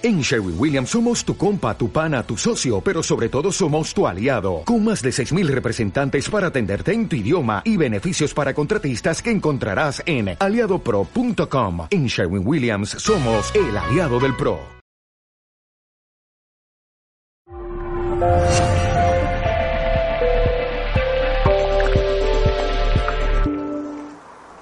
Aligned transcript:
En 0.00 0.20
Sherwin 0.20 0.54
Williams 0.56 0.90
somos 0.90 1.24
tu 1.24 1.36
compa, 1.36 1.76
tu 1.76 1.90
pana, 1.90 2.22
tu 2.22 2.36
socio, 2.36 2.80
pero 2.80 3.02
sobre 3.02 3.28
todo 3.28 3.50
somos 3.50 3.92
tu 3.92 4.06
aliado, 4.06 4.62
con 4.64 4.84
más 4.84 5.02
de 5.02 5.10
6.000 5.10 5.48
representantes 5.48 6.30
para 6.30 6.46
atenderte 6.46 6.92
en 6.92 7.08
tu 7.08 7.16
idioma 7.16 7.62
y 7.64 7.76
beneficios 7.76 8.32
para 8.32 8.54
contratistas 8.54 9.20
que 9.20 9.32
encontrarás 9.32 10.00
en 10.06 10.36
aliadopro.com. 10.38 11.88
En 11.90 12.06
Sherwin 12.06 12.46
Williams 12.46 12.90
somos 12.90 13.52
el 13.56 13.76
aliado 13.76 14.20
del 14.20 14.36
PRO. 14.36 14.60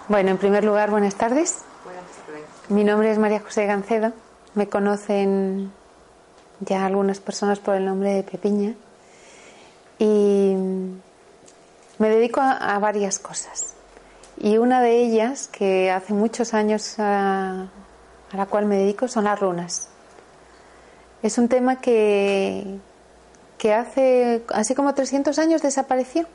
Bueno, 0.08 0.30
en 0.30 0.38
primer 0.38 0.64
lugar, 0.64 0.90
buenas 0.90 1.16
tardes. 1.16 1.62
Mi 2.70 2.84
nombre 2.84 3.10
es 3.10 3.18
María 3.18 3.40
José 3.40 3.66
Gancedo 3.66 4.14
me 4.56 4.68
conocen 4.68 5.70
ya 6.60 6.86
algunas 6.86 7.20
personas 7.20 7.60
por 7.60 7.74
el 7.74 7.84
nombre 7.84 8.14
de 8.14 8.22
Pepiña 8.22 8.74
y 9.98 10.54
me 11.98 12.08
dedico 12.08 12.40
a, 12.40 12.78
varias 12.78 13.18
cosas. 13.18 13.74
Y 14.38 14.58
una 14.58 14.80
de 14.82 15.02
ellas, 15.02 15.48
que 15.48 15.90
hace 15.90 16.12
muchos 16.12 16.54
años 16.54 16.98
a, 16.98 17.68
a, 18.32 18.36
la 18.36 18.46
cual 18.46 18.66
me 18.66 18.76
dedico, 18.76 19.08
son 19.08 19.24
las 19.24 19.38
runas. 19.38 19.88
Es 21.22 21.38
un 21.38 21.48
tema 21.48 21.80
que, 21.80 22.78
que 23.58 23.74
hace, 23.74 24.42
así 24.48 24.74
como 24.74 24.94
300 24.94 25.38
años 25.38 25.62
desapareció. 25.62 26.26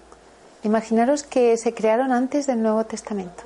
Imaginaros 0.64 1.24
que 1.24 1.58
se 1.58 1.74
crearon 1.74 2.12
antes 2.12 2.46
del 2.46 2.62
Nuevo 2.62 2.84
Testamento. 2.86 3.44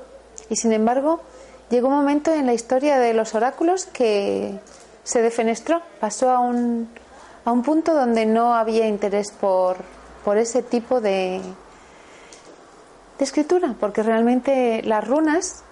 Y 0.50 0.58
sin 0.58 0.74
embargo, 0.74 1.22
llegó 1.70 1.88
un 1.88 1.96
momento 1.96 2.34
en 2.34 2.46
la 2.46 2.54
historia 2.54 3.00
de 3.00 3.14
los 3.14 3.36
oráculos 3.36 3.86
que 3.86 4.60
se 5.04 5.22
defenestró, 5.22 5.82
pasó 6.00 6.30
a 6.30 6.40
un, 6.40 6.90
a 7.44 7.52
un 7.52 7.64
punto 7.64 7.94
donde 7.94 8.26
no 8.26 8.56
había 8.56 8.88
interés 8.88 9.32
por, 9.32 9.78
por 10.24 10.38
ese 10.38 10.64
tipo 10.64 11.02
de, 11.02 11.42
de 13.18 13.24
escritura, 13.24 13.76
porque 13.80 14.04
realmente 14.04 14.82
las 14.84 15.08
runas 15.08 15.64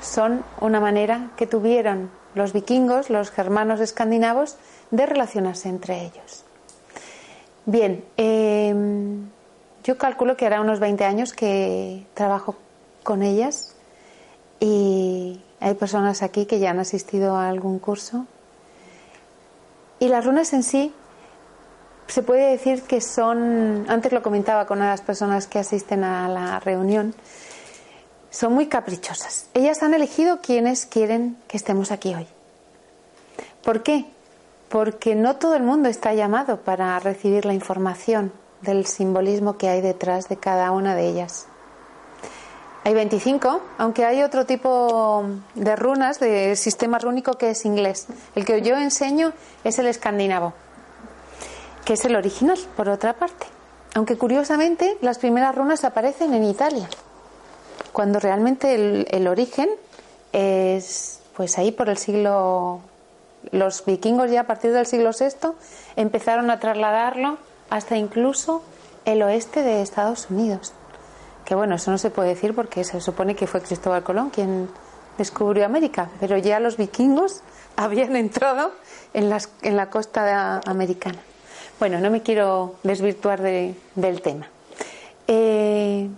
son 0.00 0.44
una 0.60 0.80
manera 0.80 1.30
que 1.36 1.46
tuvieron 1.46 2.10
los 2.34 2.52
vikingos, 2.52 3.10
los 3.10 3.30
germanos 3.30 3.80
escandinavos, 3.80 4.56
de 4.90 5.06
relacionarse 5.06 5.68
entre 5.68 6.02
ellos. 6.02 6.44
Bien, 7.64 8.04
em, 8.16 9.28
yo 9.84 9.96
calculo 9.96 10.36
que 10.36 10.46
hará 10.46 10.60
unos 10.60 10.80
20 10.80 11.04
años 11.04 11.32
que 11.32 12.06
trabajo 12.14 12.56
con 13.04 13.22
ellas 13.22 13.74
y 14.62 15.40
hay 15.58 15.74
personas 15.74 16.22
aquí 16.22 16.46
que 16.46 16.60
ya 16.60 16.70
han 16.70 16.78
asistido 16.78 17.34
a 17.34 17.48
algún 17.48 17.80
curso. 17.80 18.26
Y 19.98 20.06
las 20.06 20.24
runas 20.24 20.52
en 20.52 20.62
sí 20.62 20.94
se 22.06 22.22
puede 22.22 22.52
decir 22.52 22.82
que 22.82 23.00
son, 23.00 23.84
antes 23.88 24.12
lo 24.12 24.22
comentaba 24.22 24.66
con 24.66 24.78
una 24.78 24.90
las 24.90 25.00
personas 25.00 25.48
que 25.48 25.58
asisten 25.58 26.04
a 26.04 26.28
la 26.28 26.60
reunión, 26.60 27.12
son 28.30 28.52
muy 28.52 28.68
caprichosas. 28.68 29.48
Ellas 29.52 29.82
han 29.82 29.94
elegido 29.94 30.40
quienes 30.40 30.86
quieren 30.86 31.36
que 31.48 31.56
estemos 31.56 31.90
aquí 31.90 32.14
hoy. 32.14 32.28
¿Por 33.64 33.82
qué? 33.82 34.06
Porque 34.68 35.16
no 35.16 35.36
todo 35.36 35.56
el 35.56 35.64
mundo 35.64 35.88
está 35.88 36.14
llamado 36.14 36.60
para 36.60 36.96
recibir 37.00 37.46
la 37.46 37.52
información 37.52 38.32
del 38.60 38.86
simbolismo 38.86 39.58
que 39.58 39.68
hay 39.68 39.80
detrás 39.80 40.28
de 40.28 40.36
cada 40.36 40.70
una 40.70 40.94
de 40.94 41.08
ellas. 41.08 41.48
Hay 42.84 42.94
25, 42.94 43.60
aunque 43.78 44.04
hay 44.04 44.22
otro 44.22 44.44
tipo 44.44 45.24
de 45.54 45.76
runas, 45.76 46.18
de 46.18 46.56
sistema 46.56 46.98
rúnico 46.98 47.34
que 47.34 47.50
es 47.50 47.64
inglés. 47.64 48.08
El 48.34 48.44
que 48.44 48.60
yo 48.60 48.76
enseño 48.76 49.32
es 49.62 49.78
el 49.78 49.86
escandinavo, 49.86 50.52
que 51.84 51.92
es 51.92 52.04
el 52.04 52.16
original, 52.16 52.58
por 52.76 52.88
otra 52.88 53.12
parte. 53.12 53.46
Aunque 53.94 54.18
curiosamente 54.18 54.96
las 55.00 55.18
primeras 55.18 55.54
runas 55.54 55.84
aparecen 55.84 56.34
en 56.34 56.42
Italia, 56.42 56.88
cuando 57.92 58.18
realmente 58.18 58.74
el, 58.74 59.06
el 59.10 59.28
origen 59.28 59.68
es 60.32 61.20
pues 61.36 61.58
ahí 61.58 61.70
por 61.70 61.88
el 61.88 61.98
siglo 61.98 62.80
los 63.50 63.84
vikingos 63.84 64.30
ya 64.30 64.42
a 64.42 64.46
partir 64.46 64.72
del 64.72 64.86
siglo 64.86 65.10
VI 65.18 65.50
empezaron 65.96 66.50
a 66.50 66.60
trasladarlo 66.60 67.38
hasta 67.70 67.96
incluso 67.96 68.62
el 69.04 69.22
oeste 69.22 69.62
de 69.62 69.82
Estados 69.82 70.28
Unidos 70.30 70.72
bueno, 71.56 71.76
eso 71.76 71.90
no 71.90 71.98
se 71.98 72.10
puede 72.10 72.30
decir 72.30 72.54
porque 72.54 72.84
se 72.84 73.00
supone 73.00 73.34
que 73.34 73.46
fue 73.46 73.60
Cristóbal 73.60 74.02
Colón 74.02 74.30
quien 74.30 74.68
descubrió 75.18 75.64
América, 75.64 76.08
pero 76.20 76.38
ya 76.38 76.60
los 76.60 76.76
vikingos 76.76 77.42
habían 77.76 78.16
entrado 78.16 78.72
en, 79.14 79.28
la 79.30 79.90
costa 79.90 80.60
americana. 80.66 81.18
Bueno, 81.78 81.98
no 82.00 82.10
me 82.10 82.22
quiero 82.22 82.76
desvirtuar 82.82 83.40
del 83.40 84.22
tema. 84.22 84.46
Eh, 85.26 86.08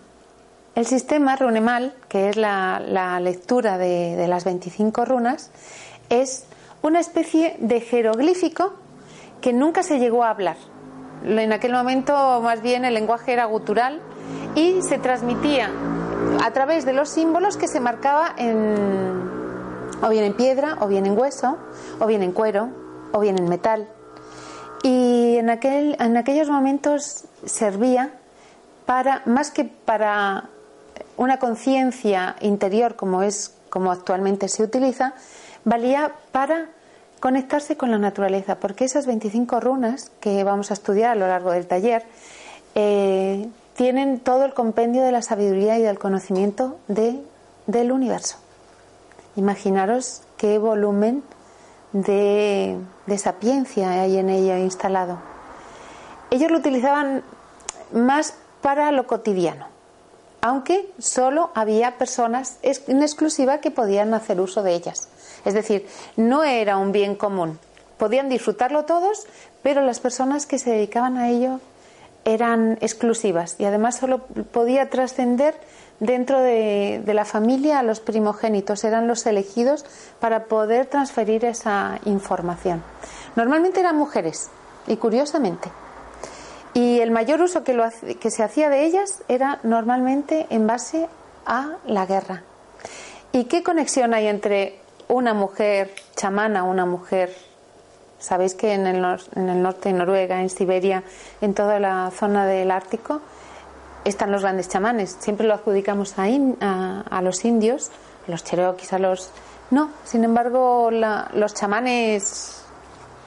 el 0.75 0.87
sistema 0.87 1.37
runemal, 1.37 1.95
que 2.09 2.29
es 2.29 2.37
la, 2.37 3.19
lectura 3.21 3.79
de, 3.79 4.27
las 4.29 4.45
25 4.45 5.05
runas, 5.05 5.51
es 6.09 6.47
una 6.83 7.01
especie 7.01 7.57
de 7.61 7.81
jeroglífico 7.81 8.75
que 9.41 9.53
nunca 9.53 9.83
se 9.83 9.99
llegó 9.99 10.25
a 10.25 10.31
hablar. 10.31 10.57
En 11.25 11.53
aquel 11.53 11.73
momento, 11.73 12.41
más 12.43 12.61
bien, 12.61 12.85
el 12.85 12.95
lenguaje 12.95 13.33
era 13.33 13.45
gutural 13.45 14.01
y 14.55 14.83
se 14.83 14.99
transmitía 14.99 15.71
a 16.45 16.51
través 16.53 16.85
de 16.85 16.93
los 16.93 17.09
símbolos 17.09 17.57
que 17.57 17.69
se 17.69 17.81
marcaba 17.81 18.35
en, 18.37 19.31
o 20.03 20.09
bien 20.09 20.25
en 20.25 20.35
piedra, 20.35 20.79
o 20.81 20.89
bien 20.89 21.07
en 21.07 21.19
hueso, 21.19 21.57
o 21.99 22.07
bien 22.07 22.23
en 22.23 22.33
cuero, 22.33 22.69
o 23.13 23.21
bien 23.21 23.39
en 23.39 23.49
metal. 23.49 23.89
Y 24.83 25.37
en, 25.37 25.51
aquel, 25.51 25.97
en 25.99 26.17
aquellos 26.17 26.49
momentos 26.51 27.25
servía 27.45 28.11
para, 28.87 29.23
más 29.25 29.51
que 29.51 29.65
para 29.65 30.51
una 31.17 31.39
conciencia 31.39 32.37
interior 32.41 32.97
como 32.97 33.23
es 33.23 33.55
como 33.71 33.91
actualmente 33.91 34.49
se 34.49 34.63
utiliza, 34.63 35.15
valía 35.65 36.13
para 36.31 36.69
conectarse 37.19 37.77
con 37.77 37.91
la 37.91 37.99
naturaleza, 37.99 38.57
porque 38.57 38.85
esas 38.85 39.07
25 39.07 39.59
runas 39.59 40.13
que 40.21 40.45
vamos 40.45 40.71
a 40.71 40.75
estudiar 40.75 41.11
a 41.11 41.15
lo 41.15 41.27
largo 41.27 41.51
del 41.51 41.67
taller 41.67 42.05
eh, 42.75 43.49
tienen 43.75 44.21
todo 44.21 44.45
el 44.45 44.55
compendio 44.55 45.03
de 45.03 45.13
la 45.13 45.23
sabiduría 45.23 45.79
y 45.79 45.83
del 45.83 45.99
conocimiento 45.99 46.77
de, 46.89 47.21
del 47.67 47.93
universo. 47.93 48.37
Imaginaros 49.37 50.23
qué 50.37 50.59
volumen 50.59 51.23
de, 51.93 52.79
de 53.07 53.19
sapiencia 53.19 53.91
hay 53.91 54.19
en 54.19 54.31
ello 54.31 54.57
instalado. 54.57 55.19
Ellos 56.31 56.51
lo 56.51 56.59
utilizaban 56.59 57.23
más 57.93 58.35
para 58.61 58.91
lo 58.93 59.07
cotidiano, 59.07 59.67
aunque 60.41 60.91
solo 60.99 61.51
había 61.55 61.99
personas 61.99 62.59
en 62.63 63.03
exclusiva 63.03 63.59
que 63.59 63.71
podían 63.71 64.15
hacer 64.15 64.41
uso 64.41 64.63
de 64.63 64.75
ellas. 64.75 65.09
Es 65.45 65.55
decir, 65.55 65.87
no 66.17 66.45
era 66.45 66.79
un 66.79 66.93
bien 66.93 67.15
común. 67.15 67.59
Podían 67.99 68.29
disfrutarlo 68.29 68.85
todos, 68.85 69.27
pero 69.63 69.83
las 69.83 70.01
personas 70.01 70.47
que 70.47 70.59
se 70.59 70.71
dedicaban 70.71 71.19
a 71.19 71.29
ello 71.29 71.61
eran 72.25 72.79
exclusivas 72.81 73.57
y 73.59 73.65
además 73.65 73.97
solo 73.97 74.27
podía 74.53 74.91
trascender 74.91 75.55
dentro 76.01 76.41
de, 76.41 77.03
la 77.07 77.25
familia 77.25 77.79
a 77.79 77.83
los 77.83 78.01
primogénitos, 78.01 78.85
eran 78.85 79.07
los 79.07 79.27
elegidos 79.27 79.85
para 80.21 80.45
poder 80.45 80.87
transferir 80.87 81.45
esa 81.45 81.99
información. 82.05 82.83
Normalmente 83.37 83.81
eran 83.81 83.97
mujeres 83.97 84.51
y 84.87 84.97
curiosamente. 84.97 85.71
Y 86.75 87.01
el 87.01 87.13
mayor 87.13 87.41
uso 87.41 87.63
que, 87.63 87.73
lo, 87.73 87.85
que 88.21 88.31
se 88.31 88.43
hacía 88.43 88.69
de 88.69 88.85
ellas 88.85 89.23
era 89.29 89.61
normalmente 89.63 90.47
en 90.51 90.67
base 90.67 91.09
a 91.47 91.77
la 91.87 92.05
guerra. 92.07 92.43
¿Y 93.31 93.45
qué 93.45 93.63
conexión 93.63 94.15
hay 94.15 94.27
entre 94.27 94.81
una 95.09 95.35
mujer 95.35 95.95
chamana, 96.17 96.65
una 96.65 96.87
mujer 96.87 97.35
Sabéis 98.25 98.55
que 98.55 98.73
en 98.73 98.87
el, 98.87 99.03
norte 99.03 99.91
de 99.91 99.93
Noruega, 99.93 100.41
en 100.41 100.49
Siberia, 100.49 101.03
en 101.43 101.53
toda 101.53 101.79
la 101.79 102.11
zona 102.11 102.47
del 102.47 102.71
Ártico, 102.71 103.21
están 104.03 104.33
los 104.33 104.41
grandes 104.41 104.71
chamanes. 104.71 105.19
Siempre 105.21 105.47
lo 105.47 105.53
adjudicamos 105.53 106.15
a, 106.17 107.21
los 107.21 107.45
indios, 107.45 107.91
a 108.27 108.31
los 108.31 108.43
cheroquis, 108.43 108.95
a 108.95 108.99
los... 108.99 109.31
No, 109.71 109.91
sin 110.05 110.25
embargo, 110.25 110.91
los 110.91 111.53
chamanes 111.53 112.63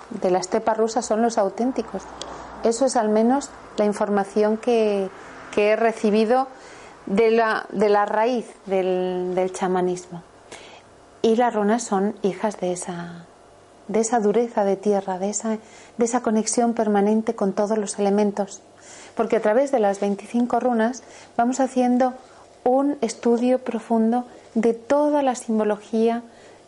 de 0.10 0.32
la 0.32 0.40
estepa 0.40 0.74
rusa 0.74 1.04
son 1.04 1.22
los 1.22 1.38
auténticos. 1.38 2.02
Eso 2.64 2.88
es 2.88 2.96
al 2.96 3.10
menos 3.10 3.52
la 3.78 3.86
información 3.86 4.58
que, 4.58 5.12
he 5.56 5.76
recibido 5.76 6.48
de 7.06 7.32
la, 7.32 7.68
de 7.70 7.90
la 7.90 8.06
raíz 8.06 8.48
del, 8.66 9.34
del 9.36 9.54
chamanismo. 9.54 10.24
Y 11.22 11.36
las 11.36 11.54
runas 11.54 11.84
son 11.84 12.16
hijas 12.24 12.60
de 12.60 12.74
esa, 12.74 13.26
de 13.88 14.00
esa 14.00 14.20
dureza 14.20 14.64
de 14.64 14.76
tierra, 14.76 15.20
de 15.20 15.30
esa, 15.30 15.58
de 15.98 16.06
esa 16.06 16.22
conexión 16.22 16.74
permanente 16.74 17.36
con 17.36 17.54
todos 17.54 17.78
los 17.78 18.00
elementos. 18.00 18.62
Porque 19.16 19.38
a 19.38 19.42
través 19.42 19.72
de 19.72 19.80
las 19.80 20.00
25 20.00 20.60
runas 20.60 21.04
vamos 21.36 21.60
haciendo 21.60 22.14
un 22.64 22.98
estudio 23.02 23.60
profundo 23.60 24.26
de 24.54 24.74
toda 24.74 25.24
la 25.24 25.36
simbología 25.36 26.24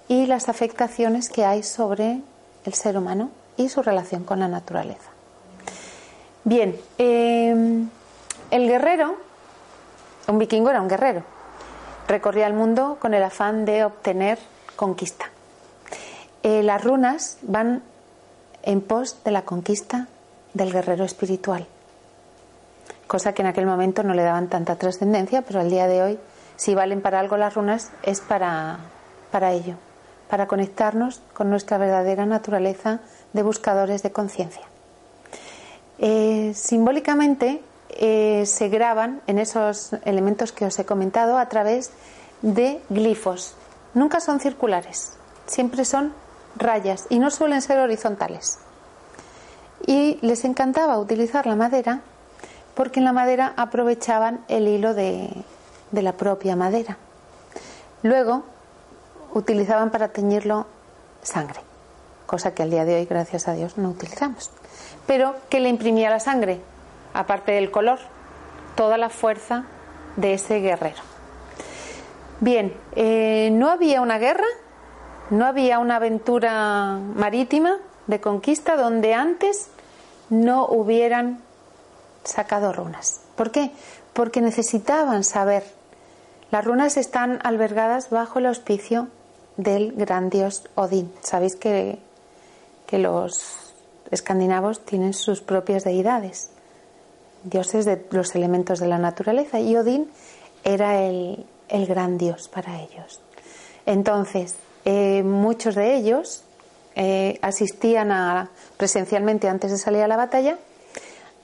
y 0.08 0.26
las 0.26 0.50
afectaciones 0.50 1.30
que 1.30 1.46
hay 1.46 1.64
sobre 1.64 2.22
el 2.66 2.74
ser 2.74 2.98
humano 2.98 3.30
y 3.58 3.70
su 3.70 3.82
relación 3.82 4.24
con 4.24 4.40
la 4.40 4.48
naturaleza. 4.48 5.10
Bien, 6.44 6.76
eh, 6.98 7.86
el 8.52 8.68
guerrero, 8.68 9.16
un 10.28 10.40
vikingo 10.40 10.70
era 10.70 10.82
un 10.82 10.88
guerrero, 10.88 11.24
recorría 12.08 12.48
el 12.48 12.54
mundo 12.54 12.98
con 13.00 13.14
el 13.14 13.22
afán 13.22 13.66
de 13.66 13.84
obtener 13.84 14.40
conquista. 14.76 15.26
Eh, 16.44 16.64
las 16.64 16.84
runas 16.84 17.38
van 17.42 17.84
en 18.64 18.82
pos 18.82 19.24
de 19.24 19.32
la 19.32 19.44
conquista 19.44 20.08
del 20.54 20.72
guerrero 20.72 21.04
espiritual, 21.04 21.68
cosa 23.08 23.34
que 23.34 23.42
en 23.42 23.48
aquel 23.48 23.66
momento 23.66 24.04
no 24.04 24.14
le 24.14 24.24
daban 24.24 24.48
tanta 24.48 24.78
trascendencia, 24.78 25.42
pero 25.42 25.60
al 25.60 25.70
día 25.70 25.88
de 25.88 26.02
hoy, 26.02 26.20
si 26.56 26.76
valen 26.76 27.02
para 27.02 27.20
algo 27.20 27.36
las 27.38 27.56
runas, 27.56 27.92
es 28.04 28.22
para, 28.22 28.80
para 29.32 29.52
ello, 29.52 29.76
para 30.30 30.48
conectarnos 30.48 31.22
con 31.34 31.50
nuestra 31.50 31.78
verdadera 31.78 32.26
naturaleza 32.26 33.00
de 33.34 33.44
buscadores 33.44 34.02
de 34.04 34.12
conciencia. 34.12 34.64
Eh, 36.00 36.54
simbólicamente 36.56 37.62
eh, 37.90 38.46
se 38.46 38.70
graban 38.70 39.22
en 39.28 39.40
esos 39.40 39.92
elementos 40.06 40.54
que 40.54 40.66
os 40.66 40.80
he 40.80 40.86
comentado 40.86 41.38
a 41.38 41.50
través 41.50 41.92
de 42.42 42.82
glifos. 42.90 43.56
Nunca 43.94 44.22
son 44.22 44.40
circulares, 44.40 45.14
siempre 45.46 45.84
son 45.84 46.14
rayas 46.56 47.06
y 47.10 47.20
no 47.20 47.32
suelen 47.32 47.62
ser 47.62 47.80
horizontales. 47.80 48.60
Y 49.86 50.20
les 50.22 50.46
encantaba 50.46 51.00
utilizar 51.00 51.46
la 51.46 51.56
madera 51.56 52.02
porque 52.76 53.00
en 53.00 53.06
la 53.06 53.14
madera 53.14 53.54
aprovechaban 53.58 54.44
el 54.48 54.68
hilo 54.68 54.94
de, 54.94 55.30
de 55.92 56.02
la 56.02 56.14
propia 56.14 56.56
madera. 56.56 56.98
Luego 58.04 58.44
utilizaban 59.34 59.92
para 59.92 60.10
teñirlo 60.10 60.66
sangre, 61.22 61.60
cosa 62.26 62.54
que 62.54 62.64
al 62.64 62.70
día 62.70 62.86
de 62.86 62.96
hoy, 62.96 63.06
gracias 63.06 63.48
a 63.48 63.54
Dios, 63.54 63.78
no 63.78 63.90
utilizamos. 63.90 64.52
Pero 65.06 65.36
que 65.50 65.60
le 65.60 65.70
imprimía 65.70 66.10
la 66.10 66.20
sangre, 66.20 66.62
aparte 67.14 67.52
del 67.52 67.72
color, 67.72 68.00
toda 68.76 68.98
la 68.98 69.10
fuerza 69.10 69.66
de 70.16 70.34
ese 70.36 70.60
guerrero. 70.60 71.02
Bien, 72.40 72.74
eh, 72.96 73.50
no 73.52 73.70
había 73.70 74.02
una 74.02 74.18
guerra, 74.18 74.48
no 75.30 75.46
había 75.46 75.80
una 75.80 75.98
aventura 75.98 77.00
marítima 77.16 77.78
de 78.08 78.20
conquista 78.20 78.76
donde 78.76 79.14
antes 79.14 79.70
no 80.30 80.66
hubieran 80.68 81.42
sacado 82.24 82.74
runas. 82.74 83.22
¿Por 83.36 83.52
qué? 83.52 83.72
Porque 84.14 84.42
necesitaban 84.42 85.24
saber. 85.24 85.64
Las 86.52 86.66
runas 86.66 86.98
están 86.98 87.40
albergadas 87.44 88.10
bajo 88.10 88.40
el 88.40 88.48
auspicio 88.48 89.08
del 89.58 89.92
gran 89.94 90.30
dios 90.30 90.68
Odín. 90.76 91.14
Sabéis 91.22 91.56
que, 91.56 92.00
que 92.88 92.98
los 92.98 93.74
escandinavos 94.10 94.84
tienen 94.84 95.14
sus 95.14 95.42
propias 95.42 95.84
deidades, 95.84 96.50
dioses 97.44 97.86
de 97.86 98.04
los 98.12 98.34
elementos 98.36 98.80
de 98.80 98.88
la 98.88 98.98
naturaleza, 98.98 99.60
y 99.60 99.76
Odín 99.76 100.10
era 100.64 101.02
el, 101.04 101.46
el 101.68 101.86
gran 101.86 102.18
dios 102.18 102.48
para 102.48 102.82
ellos. 102.82 103.22
Entonces, 103.86 104.56
eh, 104.86 105.24
muchos 105.24 105.76
de 105.76 105.96
ellos 105.96 106.44
eh, 106.96 107.40
asistían 107.42 108.12
a, 108.12 108.50
presencialmente 108.78 109.48
antes 109.48 109.72
de 109.72 109.78
salir 109.78 110.02
a 110.02 110.08
la 110.08 110.18
batalla 110.18 110.58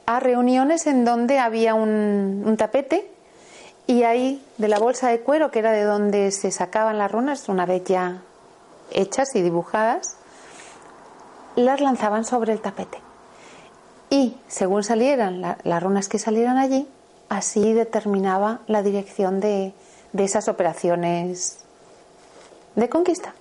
a 0.06 0.20
reuniones 0.20 0.88
en 0.88 1.06
donde 1.06 1.40
había 1.40 1.74
un, 1.74 2.56
tapete 2.58 3.10
y 3.88 4.04
ahí 4.04 4.44
de 4.58 4.68
la 4.68 4.80
bolsa 4.80 5.10
de 5.10 5.20
cuero 5.20 5.52
que 5.52 5.60
era 5.60 5.72
de 5.72 5.84
donde 5.84 6.32
se 6.32 6.52
sacaban 6.52 6.98
las 6.98 7.12
runas 7.12 7.50
una 7.50 7.66
vez 7.66 7.84
ya 7.86 8.22
hechas 8.92 9.36
y 9.36 9.42
dibujadas 9.42 10.18
las 11.56 11.82
lanzaban 11.82 12.26
sobre 12.26 12.54
el 12.54 12.62
tapete. 12.62 13.00
Y 14.10 14.38
según 14.48 14.84
salieran 14.84 15.58
las 15.64 15.84
runas 15.84 16.08
que 16.08 16.20
salieran 16.20 16.58
allí 16.58 16.88
así 17.30 17.74
determinaba 17.74 18.62
la 18.68 18.84
dirección 18.84 19.40
de 19.40 19.74
esas 20.14 20.48
operaciones 20.48 21.65
de 22.76 22.90
conquista. 22.90 23.34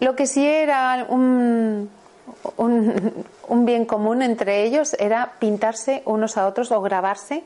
Lo 0.00 0.14
que 0.14 0.26
sí 0.26 0.46
era 0.46 1.06
un, 1.08 1.90
un, 2.56 3.64
bien 3.64 3.84
común 3.84 4.22
entre 4.22 4.64
ellos 4.64 4.94
era 4.98 5.32
pintarse 5.38 6.02
unos 6.04 6.36
a 6.36 6.46
otros 6.46 6.70
o 6.70 6.80
grabarse, 6.80 7.42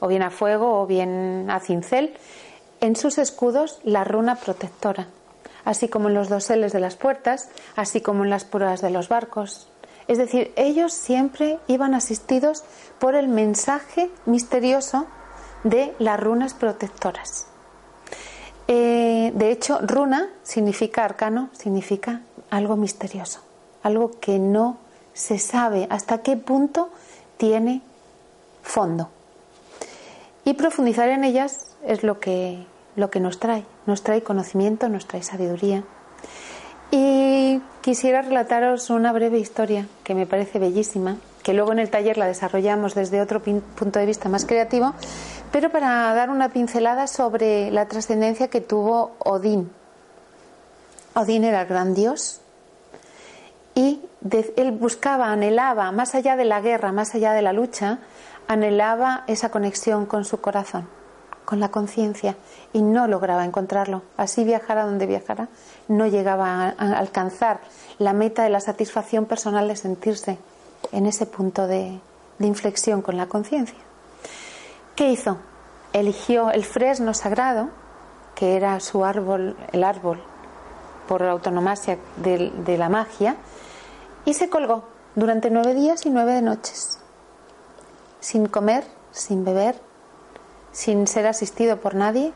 o 0.00 0.08
bien 0.08 0.22
a 0.22 0.30
fuego 0.30 0.80
o 0.80 0.86
bien 0.86 1.48
a 1.50 1.60
cincel, 1.60 2.14
en 2.80 2.96
sus 2.96 3.18
escudos 3.18 3.80
la 3.84 4.04
runa 4.04 4.36
protectora, 4.36 5.08
así 5.64 5.88
como 5.88 6.08
en 6.08 6.14
los 6.14 6.28
doseles 6.28 6.72
de 6.72 6.80
las 6.80 6.96
puertas, 6.96 7.50
así 7.76 8.00
como 8.00 8.24
en 8.24 8.30
las 8.30 8.44
pruebas 8.44 8.80
de 8.80 8.90
los 8.90 9.08
barcos. 9.08 9.68
Es 10.08 10.18
decir, 10.18 10.52
ellos 10.56 10.92
siempre 10.92 11.58
iban 11.68 11.94
asistidos 11.94 12.64
por 12.98 13.14
el 13.14 13.28
mensaje 13.28 14.10
misterioso 14.24 15.06
de 15.62 15.94
las 15.98 16.18
runas 16.18 16.54
protectoras. 16.54 17.46
Eh, 18.72 19.32
de 19.34 19.50
hecho, 19.50 19.80
runa 19.82 20.28
significa 20.44 21.04
arcano, 21.04 21.50
significa 21.54 22.20
algo 22.50 22.76
misterioso, 22.76 23.40
algo 23.82 24.12
que 24.20 24.38
no 24.38 24.78
se 25.12 25.40
sabe 25.40 25.88
hasta 25.90 26.18
qué 26.18 26.36
punto 26.36 26.88
tiene 27.36 27.82
fondo. 28.62 29.08
Y 30.44 30.54
profundizar 30.54 31.08
en 31.08 31.24
ellas 31.24 31.66
es 31.84 32.04
lo 32.04 32.20
que, 32.20 32.64
lo 32.94 33.10
que 33.10 33.18
nos 33.18 33.40
trae, 33.40 33.64
nos 33.86 34.04
trae 34.04 34.22
conocimiento, 34.22 34.88
nos 34.88 35.08
trae 35.08 35.24
sabiduría. 35.24 35.82
Y 36.92 37.60
quisiera 37.80 38.22
relataros 38.22 38.90
una 38.90 39.12
breve 39.12 39.38
historia 39.38 39.86
que 40.04 40.14
me 40.14 40.26
parece 40.26 40.58
bellísima, 40.58 41.16
que 41.42 41.54
luego 41.54 41.72
en 41.72 41.78
el 41.78 41.90
taller 41.90 42.18
la 42.18 42.26
desarrollamos 42.26 42.94
desde 42.94 43.20
otro 43.20 43.40
punto 43.40 43.98
de 43.98 44.06
vista 44.06 44.28
más 44.28 44.44
creativo, 44.44 44.92
pero 45.52 45.70
para 45.70 46.12
dar 46.14 46.30
una 46.30 46.50
pincelada 46.50 47.06
sobre 47.06 47.70
la 47.70 47.86
trascendencia 47.86 48.48
que 48.48 48.60
tuvo 48.60 49.12
Odín. 49.18 49.70
Odín 51.14 51.44
era 51.44 51.62
el 51.62 51.68
gran 51.68 51.94
dios 51.94 52.40
y 53.74 54.00
él 54.56 54.72
buscaba, 54.72 55.32
anhelaba, 55.32 55.90
más 55.92 56.14
allá 56.14 56.36
de 56.36 56.44
la 56.44 56.60
guerra, 56.60 56.92
más 56.92 57.14
allá 57.14 57.32
de 57.32 57.42
la 57.42 57.52
lucha, 57.52 57.98
anhelaba 58.46 59.24
esa 59.26 59.50
conexión 59.50 60.06
con 60.06 60.24
su 60.24 60.40
corazón, 60.40 60.88
con 61.50 61.58
la 61.58 61.72
conciencia, 61.72 62.36
y 62.72 62.80
no 62.80 63.08
lograba 63.08 63.44
encontrarlo. 63.44 64.02
Así 64.16 64.44
viajara 64.44 64.84
donde 64.84 65.06
viajara, 65.06 65.48
no 65.88 66.06
llegaba 66.06 66.68
a 66.78 66.92
alcanzar 66.96 67.58
la 67.98 68.12
meta 68.12 68.44
de 68.44 68.50
la 68.50 68.60
satisfacción 68.60 69.26
personal 69.26 69.66
de 69.66 69.74
sentirse 69.74 70.38
en 70.92 71.06
ese 71.06 71.26
punto 71.26 71.66
de, 71.66 71.98
inflexión 72.38 73.02
con 73.02 73.16
la 73.16 73.26
conciencia. 73.26 73.76
¿Qué 74.94 75.10
hizo? 75.10 75.38
Eligió 75.92 76.52
el 76.52 76.64
fresno 76.64 77.14
sagrado, 77.14 77.68
que 78.36 78.54
era 78.54 78.78
su 78.78 79.04
árbol, 79.04 79.56
el 79.72 79.82
árbol 79.82 80.22
por 81.08 81.24
autonomasia 81.24 81.98
de, 82.22 82.52
de 82.64 82.78
la 82.78 82.88
magia, 82.88 83.34
y 84.24 84.34
se 84.34 84.48
colgó 84.48 84.84
durante 85.16 85.50
nueve 85.50 85.74
días 85.74 86.06
y 86.06 86.10
nueve 86.10 86.40
noches, 86.42 87.00
sin 88.20 88.46
comer, 88.46 88.84
sin 89.10 89.44
beber, 89.44 89.89
sin 90.72 91.06
ser 91.06 91.26
asistido 91.26 91.78
por 91.78 91.94
nadie, 91.94 92.32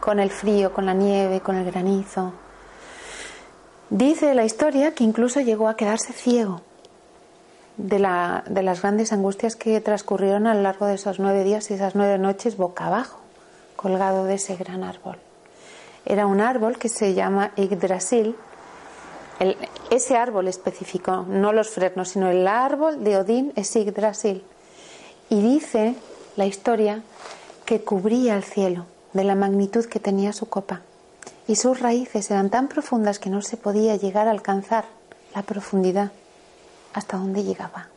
con 0.00 0.20
el 0.20 0.30
frío, 0.30 0.72
con 0.72 0.86
la 0.86 0.94
nieve, 0.94 1.40
con 1.40 1.56
el 1.56 1.64
granizo. 1.64 2.32
Dice 3.90 4.34
la 4.34 4.44
historia 4.44 4.94
que 4.94 5.04
incluso 5.04 5.40
llegó 5.40 5.68
a 5.68 5.76
quedarse 5.76 6.12
ciego 6.12 6.60
de, 7.76 7.98
la, 7.98 8.42
de 8.48 8.62
las 8.62 8.82
grandes 8.82 9.12
angustias 9.12 9.56
que 9.56 9.80
transcurrieron 9.80 10.46
a 10.46 10.54
lo 10.54 10.62
largo 10.62 10.86
de 10.86 10.94
esos 10.94 11.18
nueve 11.18 11.44
días 11.44 11.70
y 11.70 11.74
esas 11.74 11.94
nueve 11.94 12.18
noches 12.18 12.56
boca 12.56 12.86
abajo, 12.86 13.20
colgado 13.76 14.24
de 14.24 14.34
ese 14.34 14.56
gran 14.56 14.82
árbol. 14.82 15.18
Era 16.04 16.26
un 16.26 16.40
árbol 16.40 16.78
que 16.78 16.88
se 16.88 17.14
llama 17.14 17.52
Yggdrasil. 17.56 18.36
ese 19.90 20.16
árbol 20.16 20.48
específico, 20.48 21.26
no 21.28 21.52
los 21.52 21.70
fresnos, 21.70 22.10
sino 22.10 22.30
el 22.30 22.46
árbol 22.46 23.04
de 23.04 23.18
Odín 23.18 23.52
es 23.56 23.74
Yggdrasil. 23.74 24.44
Y 25.28 25.40
dice 25.40 25.94
la 26.36 26.46
historia 26.46 27.02
que 27.66 27.82
cubría 27.82 28.36
el 28.36 28.44
cielo 28.44 28.86
de 29.12 29.24
la 29.24 29.34
magnitud 29.34 29.84
que 29.86 30.00
tenía 30.00 30.32
su 30.32 30.48
copa. 30.48 30.82
Y 31.48 31.56
sus 31.56 31.80
raíces 31.80 32.30
eran 32.30 32.48
tan 32.48 32.68
profundas 32.68 33.18
que 33.18 33.28
no 33.28 33.42
se 33.42 33.56
podía 33.56 33.96
llegar 33.96 34.28
a 34.28 34.30
alcanzar 34.30 34.86
la 35.34 35.42
profundidad 35.42 36.12
hasta 36.94 37.18
dónde 37.18 37.44
llegaba. 37.44 37.88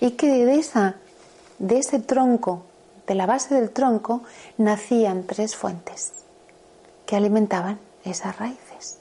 Y 0.00 0.12
que 0.12 0.44
de, 0.44 0.56
esa, 0.56 0.96
de 1.58 1.78
ese 1.78 1.98
tronco, 1.98 2.64
de 3.06 3.14
la 3.14 3.26
base 3.26 3.54
del 3.54 3.70
tronco, 3.70 4.22
nacían 4.56 5.24
tres 5.24 5.54
fuentes 5.54 6.12
que 7.06 7.16
alimentaban 7.16 7.78
esas 8.04 8.38
raíces. 8.38 8.98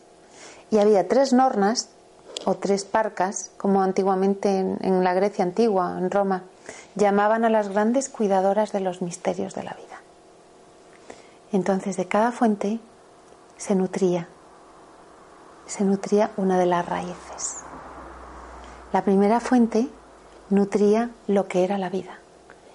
Y 0.70 0.80
había 0.80 1.08
tres 1.08 1.34
nornas 1.34 1.90
o 2.50 2.56
tres 2.56 2.86
parcas, 2.86 3.52
como 3.58 3.82
antiguamente 3.82 4.58
en, 4.58 4.78
en 4.80 5.04
la 5.04 5.14
Grecia 5.14 5.44
antigua, 5.44 5.98
en 5.98 6.10
Roma, 6.10 6.44
llamaban 6.96 7.44
a 7.44 7.50
las 7.50 7.68
grandes 7.68 8.08
cuidadoras 8.08 8.72
de 8.72 8.80
los 8.80 9.02
misterios 9.02 9.54
de 9.54 9.64
la 9.64 9.74
vida. 9.74 10.00
Entonces 11.52 11.98
de 11.98 12.08
cada 12.08 12.32
fuente 12.32 12.80
se 13.58 13.76
nutría, 13.76 14.30
se 15.66 15.84
nutría 15.84 16.32
una 16.38 16.58
de 16.58 16.68
las 16.68 16.86
raíces 16.86 17.64
La 18.94 19.04
primera 19.04 19.42
fuente 19.42 19.90
nutría 20.50 21.10
lo 21.28 21.50
que 21.50 21.66
era 21.66 21.78
la 21.78 21.90
vida 21.90 22.20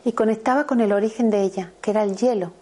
y 0.04 0.12
conectaba 0.12 0.66
con 0.66 0.82
el 0.82 0.92
origen 0.92 1.30
de 1.30 1.40
ella, 1.44 1.72
que 1.80 1.92
era 1.92 2.02
el 2.02 2.18
hielo, 2.18 2.52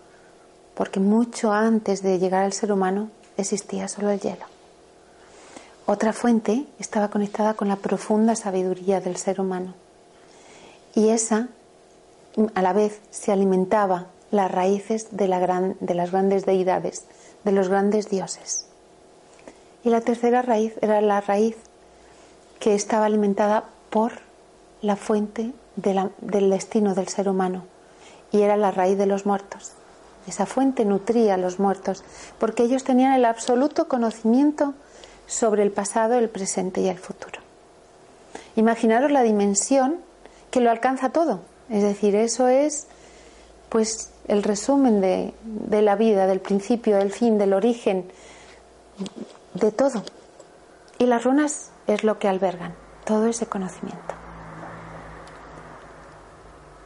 porque 0.75 1.01
mucho 1.01 1.53
antes 1.53 2.05
de 2.05 2.21
llegar 2.21 2.45
al 2.45 2.53
ser 2.53 2.71
humano 2.71 3.11
existía 3.37 3.89
solo 3.89 4.11
el 4.11 4.21
hielo. 4.21 4.60
Otra 5.87 6.13
fuente 6.13 6.67
estaba 6.79 7.09
conectada 7.09 7.55
con 7.55 7.69
la 7.69 7.77
profunda 7.77 8.37
sabiduría 8.37 9.01
del 9.01 9.17
ser 9.17 9.41
humano 9.41 9.75
y 10.95 11.09
esa 11.09 11.49
a 12.55 12.63
la 12.63 12.73
vez 12.73 13.01
se 13.11 13.33
alimentaba 13.33 14.07
las 14.31 14.51
raíces 14.51 15.09
de, 15.11 15.29
la 15.29 15.75
de 15.81 15.95
las 15.95 16.13
grandes 16.13 16.47
deidades, 16.47 17.05
de 17.45 17.53
los 17.53 17.69
grandes 17.69 18.09
dioses. 18.09 18.67
Y 19.83 19.91
la 19.91 20.01
tercera 20.01 20.43
raíz 20.43 20.75
era 20.83 21.01
la 21.01 21.21
raíz 21.21 21.57
que 22.59 22.75
estaba 22.75 23.07
alimentada 23.07 23.65
por 23.89 24.13
la 24.83 24.97
fuente 24.97 25.53
del 25.77 26.51
destino 26.51 26.95
del 26.95 27.09
ser 27.09 27.29
humano 27.29 27.65
y 28.31 28.43
era 28.43 28.57
la 28.57 28.71
raíz 28.71 28.99
de 28.99 29.07
los 29.07 29.27
muertos. 29.27 29.73
Esa 30.27 30.47
fuente 30.47 30.85
nutría 30.85 31.35
a 31.35 31.39
los 31.39 31.59
muertos 31.59 32.05
porque 32.39 32.63
ellos 32.63 32.85
tenían 32.85 33.15
el 33.15 33.25
absoluto 33.25 33.89
conocimiento 33.89 34.75
sobre 35.31 35.63
el 35.63 35.71
pasado, 35.71 36.15
el 36.15 36.29
presente 36.29 36.81
y 36.81 36.89
el 36.89 36.99
futuro. 36.99 37.39
Imaginaros 38.57 39.13
la 39.13 39.23
dimensión 39.23 39.99
que 40.51 40.61
lo 40.61 40.71
alcanza 40.71 41.11
todo. 41.11 41.41
Es 41.69 41.85
decir, 41.85 42.17
eso 42.17 42.49
es 42.49 42.89
pues 43.69 44.11
el 44.27 44.43
resumen 44.43 45.01
de, 45.01 45.33
de 45.45 45.83
la 45.83 45.95
vida, 45.95 46.27
del 46.27 46.41
principio, 46.41 46.97
del 46.97 47.13
fin, 47.13 47.39
del 47.39 47.53
origen, 47.53 48.11
de 49.55 49.71
todo. 49.71 50.03
Y 50.99 51.07
las 51.07 51.23
runas 51.23 51.71
es 51.87 52.03
lo 52.03 52.19
que 52.19 52.27
albergan 52.27 52.75
todo 53.05 53.27
ese 53.27 53.47
conocimiento. 53.47 54.15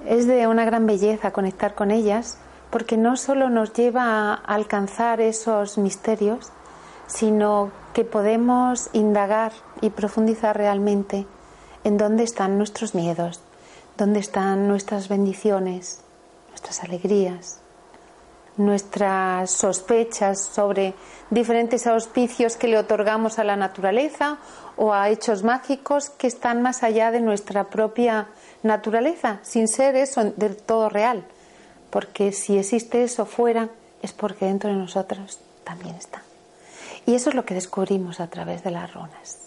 Es 0.06 0.26
de 0.26 0.46
una 0.46 0.66
gran 0.66 0.86
belleza 0.86 1.32
conectar 1.32 1.74
con 1.74 1.90
ellas 1.90 2.36
porque 2.68 2.98
no 2.98 3.16
solo 3.16 3.48
nos 3.48 3.72
lleva 3.72 4.02
a 4.04 4.34
alcanzar 4.34 5.22
esos 5.22 5.78
misterios, 5.78 6.52
sino 7.06 7.70
que 7.94 8.04
podemos 8.04 8.90
indagar 8.92 9.52
y 9.80 9.90
profundizar 9.90 10.56
realmente 10.56 11.26
en 11.84 11.96
dónde 11.96 12.24
están 12.24 12.58
nuestros 12.58 12.94
miedos, 12.94 13.40
dónde 13.96 14.20
están 14.20 14.68
nuestras 14.68 15.08
bendiciones, 15.08 16.00
nuestras 16.50 16.82
alegrías, 16.82 17.60
nuestras 18.56 19.50
sospechas 19.50 20.40
sobre 20.40 20.94
diferentes 21.30 21.86
auspicios 21.86 22.56
que 22.56 22.68
le 22.68 22.78
otorgamos 22.78 23.38
a 23.38 23.44
la 23.44 23.56
naturaleza 23.56 24.38
o 24.76 24.92
a 24.92 25.08
hechos 25.08 25.42
mágicos 25.42 26.10
que 26.10 26.26
están 26.26 26.62
más 26.62 26.82
allá 26.82 27.10
de 27.10 27.20
nuestra 27.20 27.64
propia 27.64 28.28
naturaleza, 28.62 29.38
sin 29.42 29.68
ser 29.68 29.96
eso 29.96 30.32
del 30.36 30.56
todo 30.56 30.88
real. 30.88 31.24
Porque 31.90 32.32
si 32.32 32.58
existe 32.58 33.04
eso 33.04 33.24
fuera, 33.24 33.68
es 34.02 34.12
porque 34.12 34.46
dentro 34.46 34.70
de 34.70 34.76
nosotros 34.76 35.38
también 35.64 35.94
está. 35.94 36.22
Y 37.06 37.14
eso 37.14 37.30
es 37.30 37.36
lo 37.36 37.44
que 37.44 37.54
descubrimos 37.54 38.20
a 38.20 38.28
través 38.28 38.64
de 38.64 38.70
las 38.70 38.92
runas. 38.94 39.38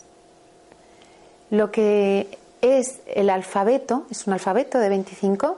Lo 1.50 1.72
que 1.72 2.38
es 2.62 3.00
el 3.08 3.30
alfabeto, 3.30 4.06
es 4.10 4.28
un 4.28 4.34
alfabeto 4.34 4.80
de 4.80 4.90
25 4.90 5.58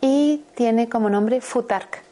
y 0.00 0.44
tiene 0.54 0.88
como 0.88 1.08
nombre 1.08 1.40
Futark. 1.40 2.02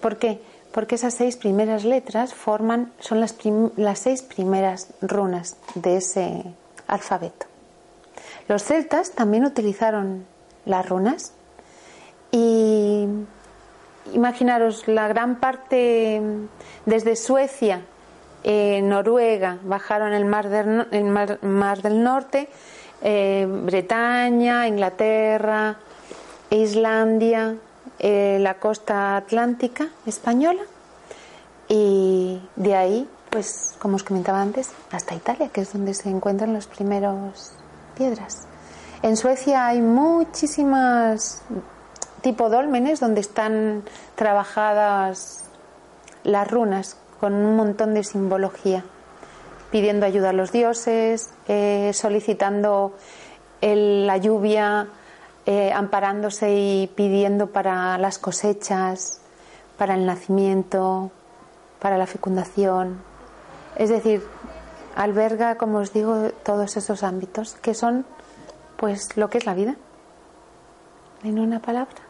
¿Por 0.00 0.18
qué? 0.18 0.40
Porque 0.72 0.96
esas 0.96 1.14
seis 1.14 1.36
primeras 1.36 1.84
letras 1.84 2.34
forman, 2.34 2.92
son 2.98 3.20
las, 3.20 3.36
las 3.76 3.98
seis 3.98 4.22
primeras 4.22 4.88
runas 5.00 5.56
de 5.74 5.96
ese 5.96 6.44
alfabeto. 6.86 7.46
Los 8.48 8.62
celtas 8.62 9.12
también 9.12 9.44
utilizaron 9.44 10.26
las 10.66 10.88
runas 10.88 11.32
y 12.30 13.06
imaginaros 14.12 14.86
la 14.86 15.08
gran 15.08 15.40
parte 15.40 16.20
desde 16.84 17.16
Suecia, 17.16 17.82
eh, 18.44 18.82
Noruega, 18.82 19.58
bajaron 19.62 20.12
el 20.12 20.26
mar 20.26 20.50
del, 20.50 20.86
el 20.90 21.04
mar, 21.04 21.82
del 21.82 22.02
Norte, 22.02 22.48
eh, 23.02 23.46
Bretaña, 23.48 24.68
Inglaterra, 24.68 25.76
Islandia, 26.50 27.56
eh, 27.98 28.38
la 28.40 28.54
costa 28.54 29.16
atlántica 29.16 29.88
española 30.06 30.62
y 31.68 32.42
de 32.56 32.76
ahí, 32.76 33.08
pues 33.30 33.74
como 33.78 33.96
os 33.96 34.04
comentaba 34.04 34.42
antes, 34.42 34.70
hasta 34.92 35.14
Italia, 35.14 35.48
que 35.48 35.62
es 35.62 35.72
donde 35.72 35.94
se 35.94 36.10
encuentran 36.10 36.52
los 36.52 36.66
primeros 36.66 37.52
piedras. 37.96 38.46
En 39.02 39.16
Suecia 39.16 39.66
hay 39.66 39.80
muchísimas 39.80 41.42
tipo 42.20 42.50
dólmenes 42.50 43.00
donde 43.00 43.20
están 43.20 43.84
trabajadas 44.16 45.44
las 46.24 46.50
runas 46.50 46.96
con 47.24 47.32
un 47.32 47.56
montón 47.56 47.94
de 47.94 48.04
simbología, 48.04 48.84
pidiendo 49.70 50.04
ayuda 50.04 50.28
a 50.28 50.32
los 50.34 50.52
dioses, 50.52 51.30
eh, 51.48 51.90
solicitando 51.94 52.92
la 53.62 54.18
lluvia, 54.18 54.88
eh, 55.46 55.72
amparándose 55.72 56.52
y 56.52 56.92
pidiendo 56.94 57.46
para 57.46 57.96
las 57.96 58.18
cosechas, 58.18 59.22
para 59.78 59.94
el 59.94 60.04
nacimiento, 60.04 61.12
para 61.80 61.96
la 61.96 62.06
fecundación. 62.06 63.00
Es 63.76 63.88
decir, 63.88 64.22
alberga, 64.94 65.54
como 65.54 65.78
os 65.78 65.94
digo, 65.94 66.28
todos 66.42 66.76
esos 66.76 67.02
ámbitos 67.02 67.54
que 67.62 67.72
son, 67.72 68.04
pues, 68.76 69.16
lo 69.16 69.30
que 69.30 69.38
es 69.38 69.46
la 69.46 69.54
vida. 69.54 69.76
En 71.22 71.38
una 71.38 71.60
palabra. 71.60 72.02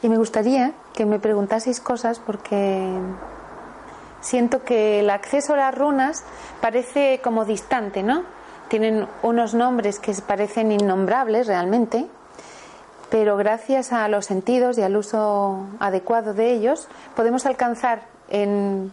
Y 0.00 0.08
me 0.08 0.16
gustaría 0.16 0.74
que 0.92 1.06
me 1.06 1.18
preguntaseis 1.18 1.80
cosas 1.80 2.20
porque 2.20 3.00
siento 4.24 4.64
que 4.64 5.00
el 5.00 5.10
acceso 5.10 5.52
a 5.52 5.58
las 5.58 5.74
runas 5.74 6.24
parece 6.60 7.20
como 7.22 7.44
distante, 7.44 8.02
¿no? 8.02 8.22
Tienen 8.68 9.06
unos 9.22 9.54
nombres 9.54 10.00
que 10.00 10.14
parecen 10.26 10.72
innombrables 10.72 11.46
realmente, 11.46 12.06
pero 13.10 13.36
gracias 13.36 13.92
a 13.92 14.08
los 14.08 14.24
sentidos 14.24 14.78
y 14.78 14.82
al 14.82 14.96
uso 14.96 15.66
adecuado 15.78 16.32
de 16.32 16.52
ellos 16.52 16.88
podemos 17.14 17.44
alcanzar 17.44 18.02
en, 18.28 18.92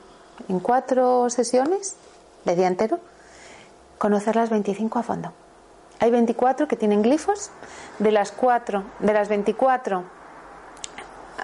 cuatro 0.61 1.29
sesiones 1.29 1.95
de 2.43 2.55
día 2.55 2.67
entero 2.67 2.99
conocer 3.97 4.35
las 4.35 4.49
25 4.49 4.99
a 4.99 5.03
fondo. 5.03 5.31
Hay 5.99 6.11
24 6.11 6.67
que 6.67 6.75
tienen 6.75 7.03
glifos, 7.03 7.51
de 7.99 8.11
las 8.11 8.31
cuatro, 8.31 8.83
de 8.99 9.13
las 9.13 9.29
24 9.29 10.03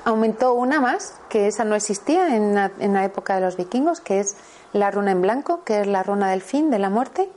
aumentó 0.06 0.54
una 0.54 0.80
más, 0.80 1.16
que 1.30 1.48
esa 1.48 1.64
no 1.64 1.76
existía 1.76 2.36
en 2.36 2.56
la, 2.56 2.72
en 2.80 2.94
la 2.94 3.06
época 3.06 3.36
de 3.36 3.42
los 3.42 3.58
vikingos, 3.58 4.00
que 4.00 4.20
es 4.20 4.36
la 4.74 4.92
runa 4.92 5.12
en 5.12 5.22
blanco, 5.22 5.64
que 5.64 5.82
es 5.82 5.88
la 5.88 6.04
runa 6.04 6.30
del 6.32 6.42
fin, 6.42 6.70
de 6.70 6.80
la 6.80 6.90
muerte. 6.90 7.30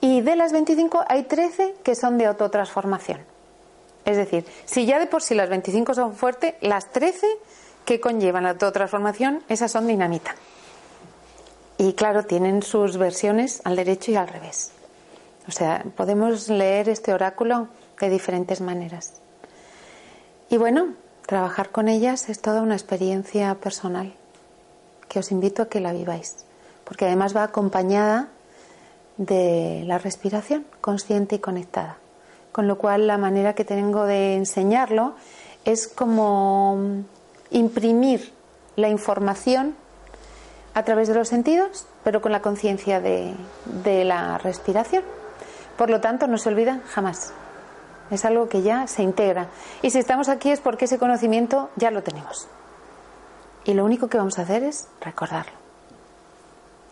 Y 0.00 0.20
de 0.20 0.36
las 0.36 0.52
25 0.52 1.04
hay 1.08 1.24
13 1.24 1.76
que 1.82 1.94
son 1.94 2.18
de 2.18 2.26
autotransformación. 2.26 3.20
Es 4.04 4.16
decir, 4.16 4.44
si 4.64 4.84
ya 4.86 4.98
de 4.98 5.06
por 5.06 5.22
sí 5.22 5.34
las 5.34 5.48
25 5.48 5.94
son 5.94 6.14
fuertes, 6.14 6.54
las 6.60 6.90
13 6.90 7.26
que 7.84 8.00
conllevan 8.00 8.44
la 8.44 8.56
transformación, 8.56 9.42
esas 9.48 9.70
son 9.70 9.86
dinamita. 9.86 10.34
Y 11.78 11.94
claro, 11.94 12.24
tienen 12.24 12.62
sus 12.62 12.96
versiones 12.96 13.60
al 13.64 13.76
derecho 13.76 14.10
y 14.10 14.16
al 14.16 14.28
revés. 14.28 14.72
O 15.48 15.52
sea, 15.52 15.84
podemos 15.96 16.48
leer 16.48 16.88
este 16.88 17.12
oráculo 17.12 17.68
de 18.00 18.10
diferentes 18.10 18.60
maneras. 18.60 19.14
Y 20.48 20.56
bueno, 20.56 20.94
trabajar 21.26 21.70
con 21.70 21.88
ellas 21.88 22.28
es 22.28 22.40
toda 22.40 22.62
una 22.62 22.74
experiencia 22.74 23.54
personal 23.56 24.14
que 25.08 25.18
os 25.18 25.30
invito 25.30 25.62
a 25.62 25.68
que 25.68 25.80
la 25.80 25.92
viváis, 25.92 26.44
porque 26.84 27.06
además 27.06 27.36
va 27.36 27.44
acompañada 27.44 28.28
de 29.16 29.84
la 29.86 29.98
respiración 29.98 30.64
consciente 30.80 31.36
y 31.36 31.38
conectada 31.38 31.98
con 32.52 32.68
lo 32.68 32.76
cual 32.76 33.06
la 33.06 33.18
manera 33.18 33.54
que 33.54 33.64
tengo 33.64 34.04
de 34.04 34.36
enseñarlo 34.36 35.14
es 35.64 35.88
como 35.88 37.02
imprimir 37.50 38.32
la 38.76 38.88
información 38.88 39.74
a 40.74 40.84
través 40.84 41.08
de 41.08 41.14
los 41.14 41.28
sentidos, 41.28 41.86
pero 42.04 42.20
con 42.20 42.32
la 42.32 42.40
conciencia 42.40 43.00
de, 43.00 43.34
la 44.04 44.38
respiración. 44.38 45.02
Por 45.76 45.90
lo 45.90 46.00
tanto, 46.00 46.26
no 46.26 46.38
se 46.38 46.50
olvida 46.50 46.80
jamás. 46.88 47.32
Es 48.12 48.26
algo 48.26 48.46
que 48.46 48.60
ya 48.60 48.86
se 48.86 49.02
integra. 49.02 49.48
Y 49.80 49.88
si 49.88 49.98
estamos 49.98 50.28
aquí 50.28 50.50
es 50.50 50.60
porque 50.60 50.84
ese 50.84 50.98
conocimiento 50.98 51.70
ya 51.76 51.90
lo 51.90 52.02
tenemos. 52.02 52.46
Y 53.64 53.72
lo 53.72 53.86
único 53.86 54.08
que 54.08 54.18
vamos 54.18 54.38
a 54.38 54.42
hacer 54.42 54.62
es 54.64 54.86
recordarlo. 55.00 55.54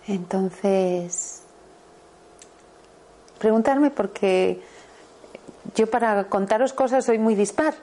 Entonces, 0.07 1.43
preguntarme 3.39 3.91
porque 3.91 4.63
yo 5.75 5.91
para 5.91 6.25
contaros 6.25 6.73
cosas 6.73 7.05
soy 7.05 7.19
muy 7.19 7.35
dispar, 7.35 7.75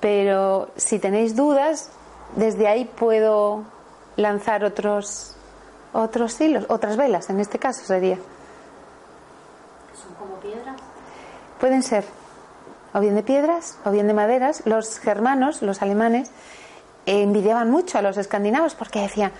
pero 0.00 0.70
si 0.74 0.98
tenéis 0.98 1.36
dudas, 1.36 1.92
desde 2.34 2.66
ahí 2.66 2.86
puedo 2.86 3.62
lanzar 4.16 4.64
otros 4.64 5.36
otros 5.92 6.40
hilos, 6.40 6.64
otras 6.68 6.96
velas, 6.96 7.30
en 7.30 7.38
este 7.38 7.60
caso 7.60 7.84
sería. 7.84 8.16
¿Son 9.94 10.12
como 10.18 10.40
piedras? 10.40 10.74
Pueden 11.60 11.84
ser 11.84 12.04
o 12.94 13.00
bien 13.00 13.14
de 13.16 13.22
piedras 13.22 13.78
o 13.84 13.90
bien 13.90 14.06
de 14.06 14.14
maderas. 14.14 14.62
Los 14.64 14.98
germanos, 14.98 15.60
los 15.60 15.82
alemanes, 15.82 16.30
envidiaban 17.04 17.70
mucho 17.70 17.98
a 17.98 18.02
los 18.02 18.16
escandinavos 18.16 18.74
porque 18.74 19.00
decían, 19.00 19.32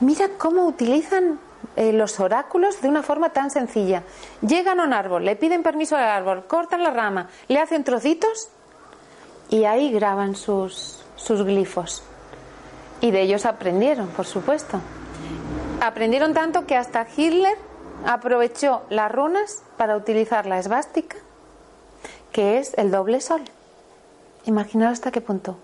mira 0.00 0.28
cómo 0.38 0.66
utilizan 0.66 1.40
eh, 1.74 1.92
los 1.92 2.20
oráculos 2.20 2.80
de 2.80 2.88
una 2.88 3.02
forma 3.02 3.30
tan 3.30 3.50
sencilla. 3.50 4.02
Llegan 4.46 4.78
a 4.80 4.84
un 4.84 4.92
árbol, 4.92 5.24
le 5.24 5.36
piden 5.36 5.62
permiso 5.62 5.96
al 5.96 6.04
árbol, 6.04 6.46
cortan 6.46 6.82
la 6.82 6.90
rama, 6.90 7.28
le 7.48 7.58
hacen 7.58 7.82
trocitos 7.82 8.50
y 9.48 9.64
ahí 9.64 9.90
graban 9.90 10.36
sus, 10.36 11.02
sus 11.16 11.42
glifos. 11.44 12.02
Y 13.00 13.10
de 13.10 13.22
ellos 13.22 13.46
aprendieron, 13.46 14.08
por 14.08 14.26
supuesto. 14.26 14.80
Aprendieron 15.80 16.34
tanto 16.34 16.66
que 16.66 16.76
hasta 16.76 17.06
Hitler 17.14 17.56
aprovechó 18.06 18.82
las 18.88 19.10
runas 19.10 19.62
para 19.76 19.96
utilizar 19.96 20.46
la 20.46 20.58
esvástica, 20.58 21.16
que 22.36 22.58
es 22.58 22.74
el 22.76 22.90
doble 22.90 23.22
sol. 23.22 23.40
Imaginaos 24.44 24.92
hasta 24.92 25.10
qué 25.10 25.22
punto. 25.22 25.56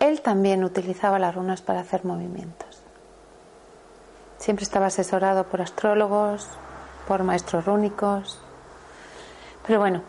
Él 0.00 0.22
también 0.22 0.64
utilizaba 0.64 1.20
las 1.20 1.32
runas 1.32 1.62
para 1.62 1.78
hacer 1.78 2.04
movimientos. 2.04 2.82
Siempre 4.36 4.64
estaba 4.64 4.86
asesorado 4.86 5.44
por 5.44 5.62
astrólogos, 5.62 6.48
por 7.06 7.22
maestros 7.22 7.64
rúnicos. 7.64 8.40
Pero 9.68 9.78
bueno, 9.78 10.02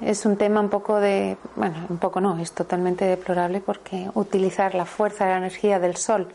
es 0.00 0.24
un 0.24 0.38
tema 0.38 0.58
un 0.60 0.70
poco 0.70 1.00
de, 1.00 1.36
bueno, 1.54 1.84
un 1.90 1.98
poco 1.98 2.22
no, 2.22 2.38
es 2.38 2.52
totalmente 2.52 3.04
deplorable 3.04 3.60
porque 3.60 4.10
utilizar 4.14 4.74
la 4.74 4.86
fuerza 4.86 5.26
de 5.26 5.32
la 5.32 5.36
energía 5.36 5.78
del 5.78 5.96
sol, 5.96 6.28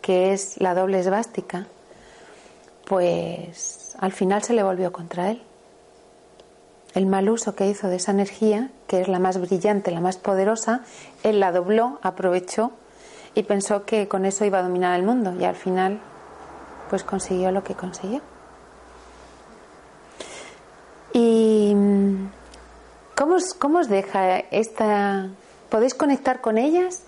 que 0.00 0.32
es 0.32 0.60
la 0.60 0.74
doble 0.74 1.00
esvástica, 1.00 1.66
pues 2.84 3.96
al 3.98 4.12
final 4.12 4.44
se 4.44 4.52
le 4.52 4.62
volvió 4.62 4.92
contra 4.92 5.32
él. 5.32 5.42
El 6.96 7.04
mal 7.04 7.28
uso 7.28 7.54
que 7.54 7.68
hizo 7.68 7.88
de 7.88 7.96
esa 7.96 8.12
energía, 8.12 8.70
que 8.86 9.02
es 9.02 9.06
la 9.08 9.18
más 9.18 9.38
brillante, 9.38 9.90
la 9.90 10.00
más 10.00 10.16
poderosa, 10.16 10.80
él 11.24 11.40
la 11.40 11.52
dobló, 11.52 11.98
aprovechó 12.00 12.70
y 13.34 13.42
pensó 13.42 13.84
que 13.84 14.08
con 14.08 14.24
eso 14.24 14.46
iba 14.46 14.60
a 14.60 14.62
dominar 14.62 14.98
el 14.98 15.04
mundo 15.04 15.34
y 15.38 15.44
al 15.44 15.56
final 15.56 16.00
pues 16.88 17.04
consiguió 17.04 17.52
lo 17.52 17.62
que 17.62 17.74
consiguió. 17.74 18.22
¿Y 21.12 21.76
cómo 23.14 23.34
os, 23.34 23.52
cómo 23.52 23.80
os 23.80 23.90
deja 23.90 24.38
esta... 24.38 25.28
¿Podéis 25.68 25.94
conectar 25.94 26.40
con 26.40 26.56
ellas 26.56 27.02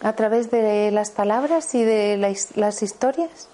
a 0.00 0.12
través 0.12 0.52
de 0.52 0.92
las 0.92 1.10
palabras 1.10 1.74
y 1.74 1.82
de 1.82 2.18
las 2.54 2.82
historias? 2.84 3.48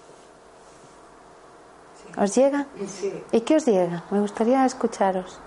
¿Os 2.19 2.35
llega? 2.35 2.67
Sí. 2.89 3.23
¿Y 3.31 3.43
qué 3.43 3.57
os 3.57 3.65
llega? 3.65 4.03
Me 4.11 4.21
gustaría 4.21 4.65
escucharos. 4.65 5.39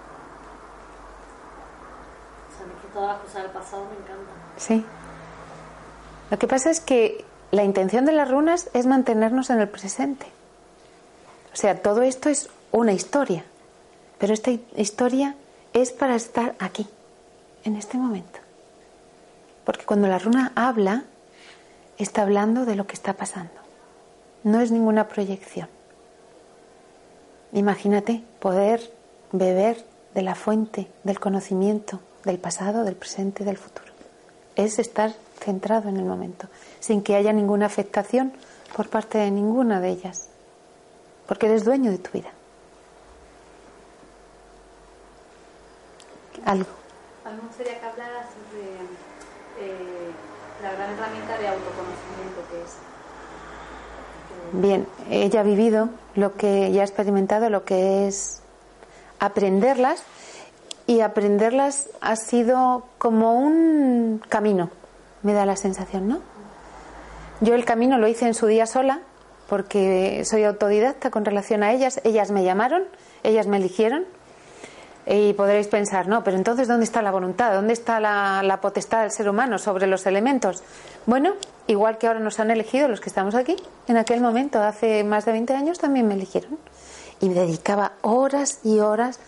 que 2.81 2.87
todas 2.93 3.09
las 3.09 3.21
cosas 3.21 3.43
del 3.43 3.51
pasado 3.51 3.85
me 3.85 3.95
encantan. 3.95 4.35
Sí. 4.55 4.85
Lo 6.29 6.39
que 6.39 6.47
pasa 6.47 6.69
es 6.69 6.79
que 6.79 7.25
la 7.51 7.63
intención 7.63 8.05
de 8.05 8.13
las 8.13 8.31
runas 8.31 8.69
es 8.73 8.85
mantenernos 8.85 9.49
en 9.49 9.59
el 9.59 9.67
presente. 9.67 10.27
O 11.53 11.57
sea, 11.57 11.81
todo 11.81 12.03
esto 12.03 12.29
es 12.29 12.49
una 12.71 12.93
historia, 12.93 13.43
pero 14.17 14.33
esta 14.33 14.51
historia 14.51 15.35
es 15.73 15.91
para 15.91 16.15
estar 16.15 16.55
aquí, 16.59 16.87
en 17.65 17.75
este 17.75 17.97
momento. 17.97 18.39
Porque 19.65 19.83
cuando 19.83 20.07
la 20.07 20.19
runa 20.19 20.53
habla, 20.55 21.03
está 21.97 22.21
hablando 22.21 22.65
de 22.65 22.75
lo 22.75 22.87
que 22.87 22.93
está 22.93 23.13
pasando. 23.13 23.59
No 24.43 24.61
es 24.61 24.71
ninguna 24.71 25.09
proyección. 25.09 25.67
Imagínate 27.53 28.24
poder 28.39 28.81
beber 29.31 29.86
de 30.13 30.22
la 30.22 30.36
fuente 30.36 30.88
del 31.03 31.20
conocimiento 31.20 32.00
del 32.24 32.39
pasado, 32.39 32.84
del 32.84 32.96
presente 32.96 33.43
y 33.43 33.46
del 33.46 33.58
futuro. 33.58 33.92
Es 34.55 34.79
estar 34.79 35.14
centrado 35.40 35.90
en 35.90 35.98
el 35.98 36.05
momento, 36.05 36.48
sin 36.79 37.01
que 37.01 37.16
haya 37.16 37.33
ninguna 37.33 37.66
afectación 37.66 38.33
por 38.75 38.90
parte 38.90 39.18
de 39.18 39.31
ninguna 39.31 39.81
de 39.81 39.90
ellas, 39.90 40.29
porque 41.27 41.48
eres 41.48 41.66
dueño 41.66 41.92
de 41.92 41.98
tu 41.98 42.11
vida. 42.11 42.29
Algo. 46.46 46.70
A 47.25 47.29
mí 47.29 47.35
me 47.35 47.48
gustaría 47.48 47.79
que 47.79 47.85
hablaras 47.85 48.27
sobre 48.27 48.64
eh, 49.59 50.11
la 50.64 50.72
gran 50.72 50.92
herramienta 50.92 51.37
de 51.37 51.48
autoconocimiento 51.48 52.42
que 52.50 52.61
es 52.61 52.77
Bien, 54.53 54.87
ella 55.09 55.42
ha 55.42 55.44
vivido 55.44 55.90
lo 56.15 56.35
que 56.35 56.71
ya 56.71 56.81
ha 56.81 56.85
experimentado, 56.85 57.50
lo 57.50 57.63
que 57.65 58.07
es 58.07 58.41
aprenderlas. 59.19 60.03
Y 60.87 61.01
aprenderlas 61.01 61.89
ha 62.01 62.15
sido 62.15 62.85
como 62.97 63.35
un 63.35 64.21
camino, 64.27 64.69
me 65.21 65.31
da 65.31 65.45
la 65.45 65.55
sensación, 65.55 66.07
¿no? 66.07 66.19
Yo 67.39 67.55
el 67.55 67.65
camino 67.65 67.97
lo 67.97 68.07
hice 68.07 68.27
en 68.27 68.33
su 68.33 68.47
día 68.47 68.65
sola 68.65 69.00
porque 69.47 70.24
soy 70.25 70.43
autodidacta 70.43 71.11
con 71.11 71.24
relación 71.24 71.63
a 71.63 71.71
ellas, 71.71 72.01
ellas 72.03 72.31
me 72.31 72.43
llamaron, 72.43 72.83
ellas 73.24 73.47
me 73.47 73.57
eligieron 73.57 74.05
y 75.05 75.33
podréis 75.33 75.68
pensar, 75.68 76.07
no, 76.07 76.24
pero 76.24 76.37
entonces 76.37 76.68
¿dónde 76.68 76.83
está 76.83 77.01
la 77.01 77.11
voluntad? 77.11 77.53
¿Dónde 77.53 77.74
está 77.74 78.00
la, 78.00 78.44
la 78.44 78.61
potestad 78.61 79.01
del 79.01 79.11
ser 79.11 79.29
humano 79.29 79.57
sobre 79.57 79.87
los 79.87 80.05
elementos? 80.05 80.64
Bueno, 81.05 81.33
igual 81.68 81.98
que 81.98 82.07
ahora 82.07 82.20
nos 82.20 82.40
han 82.40 82.51
elegido 82.51 82.87
los 82.87 83.01
que 83.01 83.09
estamos 83.09 83.35
aquí, 83.35 83.55
en 83.87 83.98
aquel 83.98 84.22
momento, 84.22 84.61
hace 84.61 85.03
más 85.03 85.25
de 85.25 85.31
20 85.31 85.53
años, 85.53 85.79
también 85.79 86.07
me 86.07 86.14
eligieron. 86.14 86.57
Y 87.20 87.29
me 87.29 87.35
dedicaba 87.35 87.94
horas 88.01 88.59
y 88.64 88.79
horas 88.79 89.20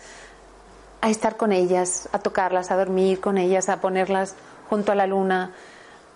a 1.00 1.10
estar 1.10 1.36
con 1.36 1.52
ellas, 1.52 2.08
a 2.12 2.18
tocarlas, 2.18 2.70
a 2.70 2.76
dormir 2.76 3.20
con 3.20 3.36
ellas, 3.36 3.68
a 3.68 3.80
ponerlas 3.80 4.34
junto 4.70 4.92
a 4.92 4.94
la 4.94 5.06
luna, 5.06 5.52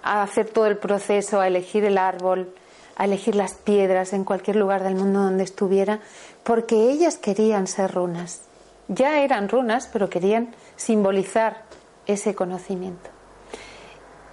a 0.02 0.22
hacer 0.22 0.48
todo 0.48 0.66
el 0.66 0.78
proceso, 0.78 1.40
a 1.40 1.46
elegir 1.46 1.84
el 1.84 1.98
árbol, 1.98 2.54
a 2.96 3.04
elegir 3.04 3.34
las 3.34 3.54
piedras 3.54 4.12
en 4.12 4.24
cualquier 4.24 4.56
lugar 4.56 4.82
del 4.82 4.94
mundo 4.94 5.20
donde 5.20 5.44
estuviera, 5.44 6.00
porque 6.42 6.90
ellas 6.90 7.18
querían 7.18 7.66
ser 7.66 7.92
runas. 7.92 8.47
Ya 8.88 9.20
eran 9.20 9.48
runas, 9.48 9.88
pero 9.92 10.08
querían 10.10 10.54
simbolizar 10.76 11.62
ese 12.06 12.34
conocimiento. 12.34 13.10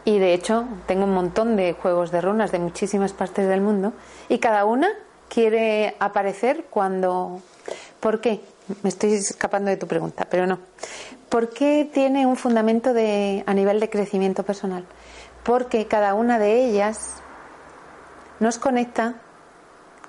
Y 0.06 0.20
de 0.20 0.34
hecho, 0.34 0.66
tengo 0.86 1.06
un 1.06 1.14
montón 1.14 1.56
de 1.56 1.74
juegos 1.74 2.12
de 2.12 2.22
runas 2.22 2.52
de 2.52 2.60
muchísimas 2.60 3.12
partes 3.12 3.48
del 3.48 3.60
mundo 3.60 3.94
y 4.30 4.40
cada 4.40 4.64
una 4.66 4.90
quiere 5.30 5.96
aparecer 6.00 6.66
cuando. 6.70 7.42
¿Por 8.00 8.22
qué? 8.22 8.42
Me 8.84 8.90
estoy 8.90 9.14
escapando 9.14 9.70
de 9.70 9.78
tu 9.78 9.88
pregunta, 9.88 10.28
pero 10.30 10.46
no. 10.46 10.60
¿Por 11.30 11.50
qué 11.50 11.90
tiene 11.92 12.26
un 12.26 12.36
fundamento 12.36 12.94
de, 12.94 13.44
a 13.48 13.54
nivel 13.54 13.80
de 13.80 13.90
crecimiento 13.90 14.44
personal? 14.44 14.86
Porque 15.44 15.88
cada 15.88 16.14
una 16.14 16.40
de 16.40 16.66
ellas 16.66 17.16
nos 18.40 18.58
conecta 18.58 19.16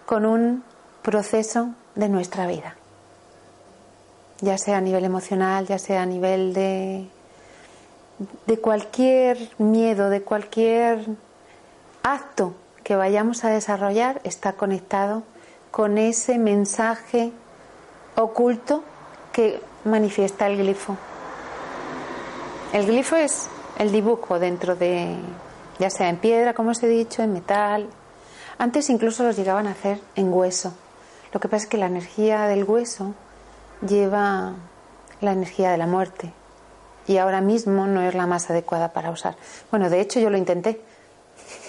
con 0.04 0.24
un 0.26 0.62
proceso 1.02 1.70
de 1.94 2.08
nuestra 2.08 2.46
vida, 2.46 2.75
ya 4.40 4.58
sea 4.58 4.78
a 4.78 4.80
nivel 4.80 5.04
emocional, 5.04 5.66
ya 5.66 5.78
sea 5.78 6.02
a 6.02 6.06
nivel 6.06 6.52
de 6.52 7.06
de 8.46 8.58
cualquier 8.58 9.50
miedo, 9.58 10.10
de 10.10 10.22
cualquier 10.22 11.06
acto 12.02 12.54
que 12.82 12.96
vayamos 12.96 13.44
a 13.44 13.50
desarrollar 13.50 14.20
está 14.24 14.54
conectado 14.54 15.22
con 15.70 15.98
ese 15.98 16.38
mensaje 16.38 17.32
oculto 18.16 18.82
que 19.32 19.60
manifiesta 19.84 20.46
el 20.46 20.56
glifo. 20.56 20.96
El 22.72 22.86
glifo 22.86 23.16
es 23.16 23.48
el 23.78 23.92
dibujo 23.92 24.38
dentro 24.38 24.76
de, 24.76 25.16
ya 25.78 25.90
sea 25.90 26.08
en 26.08 26.16
piedra, 26.16 26.54
como 26.54 26.70
os 26.70 26.82
he 26.82 26.88
dicho, 26.88 27.22
en 27.22 27.32
metal. 27.32 27.88
Antes 28.58 28.88
incluso 28.88 29.22
los 29.22 29.36
llegaban 29.36 29.66
a 29.66 29.72
hacer 29.72 30.00
en 30.14 30.32
hueso. 30.32 30.72
Lo 31.32 31.40
que 31.40 31.48
pasa 31.48 31.64
es 31.64 31.68
que 31.68 31.76
la 31.76 31.86
energía 31.86 32.46
del 32.46 32.64
hueso 32.64 33.14
lleva 33.86 34.54
la 35.20 35.32
energía 35.32 35.70
de 35.70 35.78
la 35.78 35.86
muerte, 35.86 36.32
y 37.06 37.18
ahora 37.18 37.40
mismo 37.40 37.86
no 37.86 38.02
es 38.02 38.14
la 38.14 38.26
más 38.26 38.50
adecuada 38.50 38.92
para 38.92 39.10
usar. 39.10 39.36
Bueno, 39.70 39.90
de 39.90 40.00
hecho 40.00 40.20
yo 40.20 40.30
lo 40.30 40.38
intenté, 40.38 40.80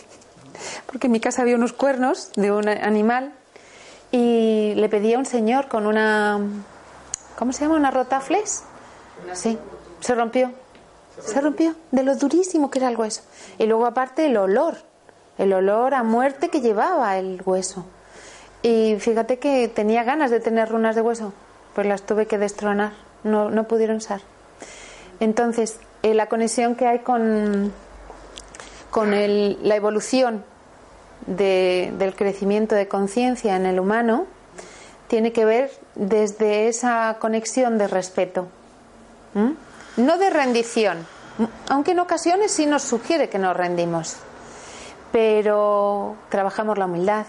porque 0.85 1.07
en 1.07 1.13
mi 1.13 1.19
casa 1.19 1.41
había 1.41 1.55
unos 1.55 1.73
cuernos 1.73 2.31
de 2.35 2.51
un 2.51 2.67
animal 2.67 3.33
y 4.11 4.73
le 4.75 4.89
pedí 4.89 5.13
a 5.13 5.19
un 5.19 5.25
señor 5.25 5.67
con 5.67 5.85
una, 5.85 6.39
¿cómo 7.37 7.53
se 7.53 7.61
llama? 7.61 7.75
Una 7.75 7.91
rotafles. 7.91 8.63
Sí, 9.33 9.57
se 9.99 10.15
rompió. 10.15 10.51
Se 11.19 11.41
rompió 11.41 11.75
de 11.91 12.03
lo 12.03 12.15
durísimo 12.15 12.69
que 12.69 12.79
era 12.79 12.89
el 12.89 12.97
hueso. 12.97 13.21
Y 13.57 13.65
luego 13.65 13.85
aparte 13.85 14.27
el 14.27 14.37
olor, 14.37 14.77
el 15.37 15.51
olor 15.53 15.93
a 15.93 16.03
muerte 16.03 16.49
que 16.49 16.61
llevaba 16.61 17.17
el 17.17 17.41
hueso. 17.43 17.85
Y 18.61 18.97
fíjate 18.99 19.39
que 19.39 19.67
tenía 19.67 20.03
ganas 20.03 20.31
de 20.31 20.39
tener 20.39 20.69
runas 20.69 20.95
de 20.95 21.01
hueso, 21.01 21.33
pues 21.77 21.85
las 21.85 22.01
tuve 22.01 22.25
que 22.25 22.39
destronar, 22.39 22.93
no, 23.23 23.51
no 23.51 23.65
pudieron 23.65 24.01
ser. 24.01 24.21
Entonces, 25.19 25.79
eh, 26.01 26.15
la 26.15 26.25
conexión 26.25 26.73
que 26.73 26.87
hay 26.87 26.99
con, 27.01 27.71
con 28.89 29.11
la 29.11 29.75
evolución 29.75 30.43
del 31.27 32.15
crecimiento 32.15 32.73
de 32.73 32.87
conciencia 32.87 33.55
en 33.55 33.67
el 33.67 33.79
humano 33.79 34.25
tiene 35.07 35.31
que 35.31 35.45
ver 35.45 35.69
desde 35.93 36.67
esa 36.67 37.15
conexión 37.19 37.77
de 37.77 37.87
respeto. 37.87 38.47
No 39.97 40.17
de 40.17 40.31
rendición, 40.31 41.05
aunque 41.69 41.91
en 41.91 41.99
ocasiones 41.99 42.51
sí 42.53 42.65
nos 42.65 42.81
sugiere 42.81 43.29
que 43.29 43.37
nos 43.37 43.55
rendimos, 43.55 44.17
pero 45.11 46.15
trabajamos 46.29 46.79
la 46.79 46.85
humildad, 46.85 47.27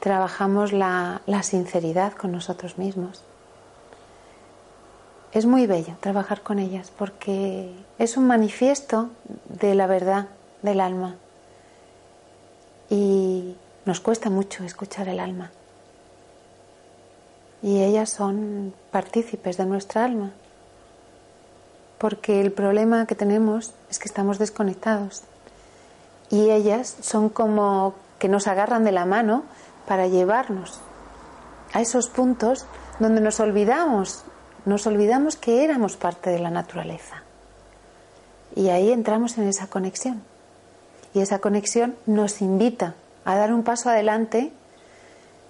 trabajamos 0.00 0.72
la, 0.72 1.22
la 1.26 1.42
sinceridad 1.42 2.12
con 2.12 2.32
nosotros 2.32 2.78
mismos. 2.78 3.22
Es 5.32 5.46
muy 5.46 5.66
bello 5.66 5.96
trabajar 6.00 6.42
con 6.42 6.58
ellas 6.58 6.92
porque 6.96 7.72
es 7.98 8.16
un 8.16 8.26
manifiesto 8.26 9.10
de 9.48 9.74
la 9.74 9.86
verdad 9.86 10.28
del 10.62 10.80
alma 10.80 11.16
y 12.88 13.56
nos 13.84 14.00
cuesta 14.00 14.30
mucho 14.30 14.64
escuchar 14.64 15.08
el 15.08 15.20
alma. 15.20 15.50
Y 17.62 17.82
ellas 17.82 18.10
son 18.10 18.74
partícipes 18.90 19.56
de 19.56 19.66
nuestra 19.66 20.04
alma 20.04 20.32
porque 21.98 22.40
el 22.40 22.52
problema 22.52 23.06
que 23.06 23.14
tenemos 23.14 23.72
es 23.90 23.98
que 23.98 24.08
estamos 24.08 24.38
desconectados 24.38 25.22
y 26.30 26.50
ellas 26.50 26.96
son 27.00 27.28
como 27.28 27.94
que 28.18 28.28
nos 28.28 28.46
agarran 28.46 28.84
de 28.84 28.92
la 28.92 29.04
mano 29.06 29.44
para 29.86 30.06
llevarnos 30.06 30.80
a 31.72 31.80
esos 31.80 32.08
puntos 32.08 32.66
donde 32.98 33.20
nos 33.20 33.40
olvidamos, 33.40 34.24
nos 34.64 34.86
olvidamos 34.86 35.36
que 35.36 35.64
éramos 35.64 35.96
parte 35.96 36.30
de 36.30 36.38
la 36.38 36.50
naturaleza. 36.50 37.22
Y 38.54 38.68
ahí 38.70 38.90
entramos 38.90 39.36
en 39.38 39.48
esa 39.48 39.66
conexión. 39.66 40.22
Y 41.14 41.20
esa 41.20 41.38
conexión 41.38 41.96
nos 42.06 42.40
invita 42.40 42.94
a 43.24 43.36
dar 43.36 43.52
un 43.52 43.62
paso 43.62 43.90
adelante 43.90 44.52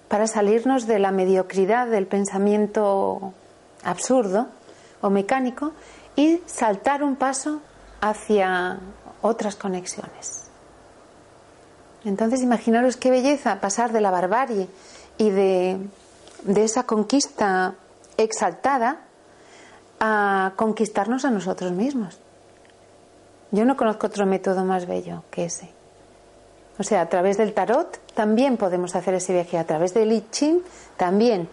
para 0.07 0.27
salirnos 0.27 0.87
de 0.87 0.99
la 0.99 1.11
mediocridad 1.11 1.87
del 1.87 2.07
pensamiento 2.07 3.33
absurdo 3.83 4.47
o 5.01 5.09
mecánico 5.09 5.73
y 6.15 6.41
saltar 6.45 7.03
un 7.03 7.15
paso 7.15 7.61
hacia 8.01 8.79
otras 9.21 9.55
conexiones. 9.55 10.46
Entonces 12.07 12.41
imaginaros 12.41 12.95
qué 12.95 13.11
belleza 13.11 13.59
pasar 13.59 13.91
de 13.91 13.99
la 13.99 14.11
barbarie 14.11 14.69
y 15.17 15.29
de, 15.29 15.77
esa 16.55 16.83
conquista 16.83 17.75
exaltada 18.15 19.01
a 19.99 20.53
conquistarnos 20.55 21.25
a 21.25 21.31
nosotros 21.31 21.73
mismos. 21.73 22.17
Yo 23.51 23.65
no 23.65 23.75
conozco 23.75 24.07
otro 24.07 24.25
método 24.25 24.63
más 24.63 24.87
bello 24.87 25.23
que 25.31 25.45
ese. 25.45 25.69
O 26.79 26.83
sea, 26.83 27.01
a 27.01 27.09
través 27.09 27.37
del 27.37 27.53
tarot 27.53 27.99
también 28.13 28.55
podemos 28.55 28.95
hacer 28.95 29.13
ese 29.15 29.33
viaje, 29.33 29.57
a 29.57 29.65
través 29.65 29.93
del 29.93 30.13
I 30.13 30.23
también. 30.95 31.49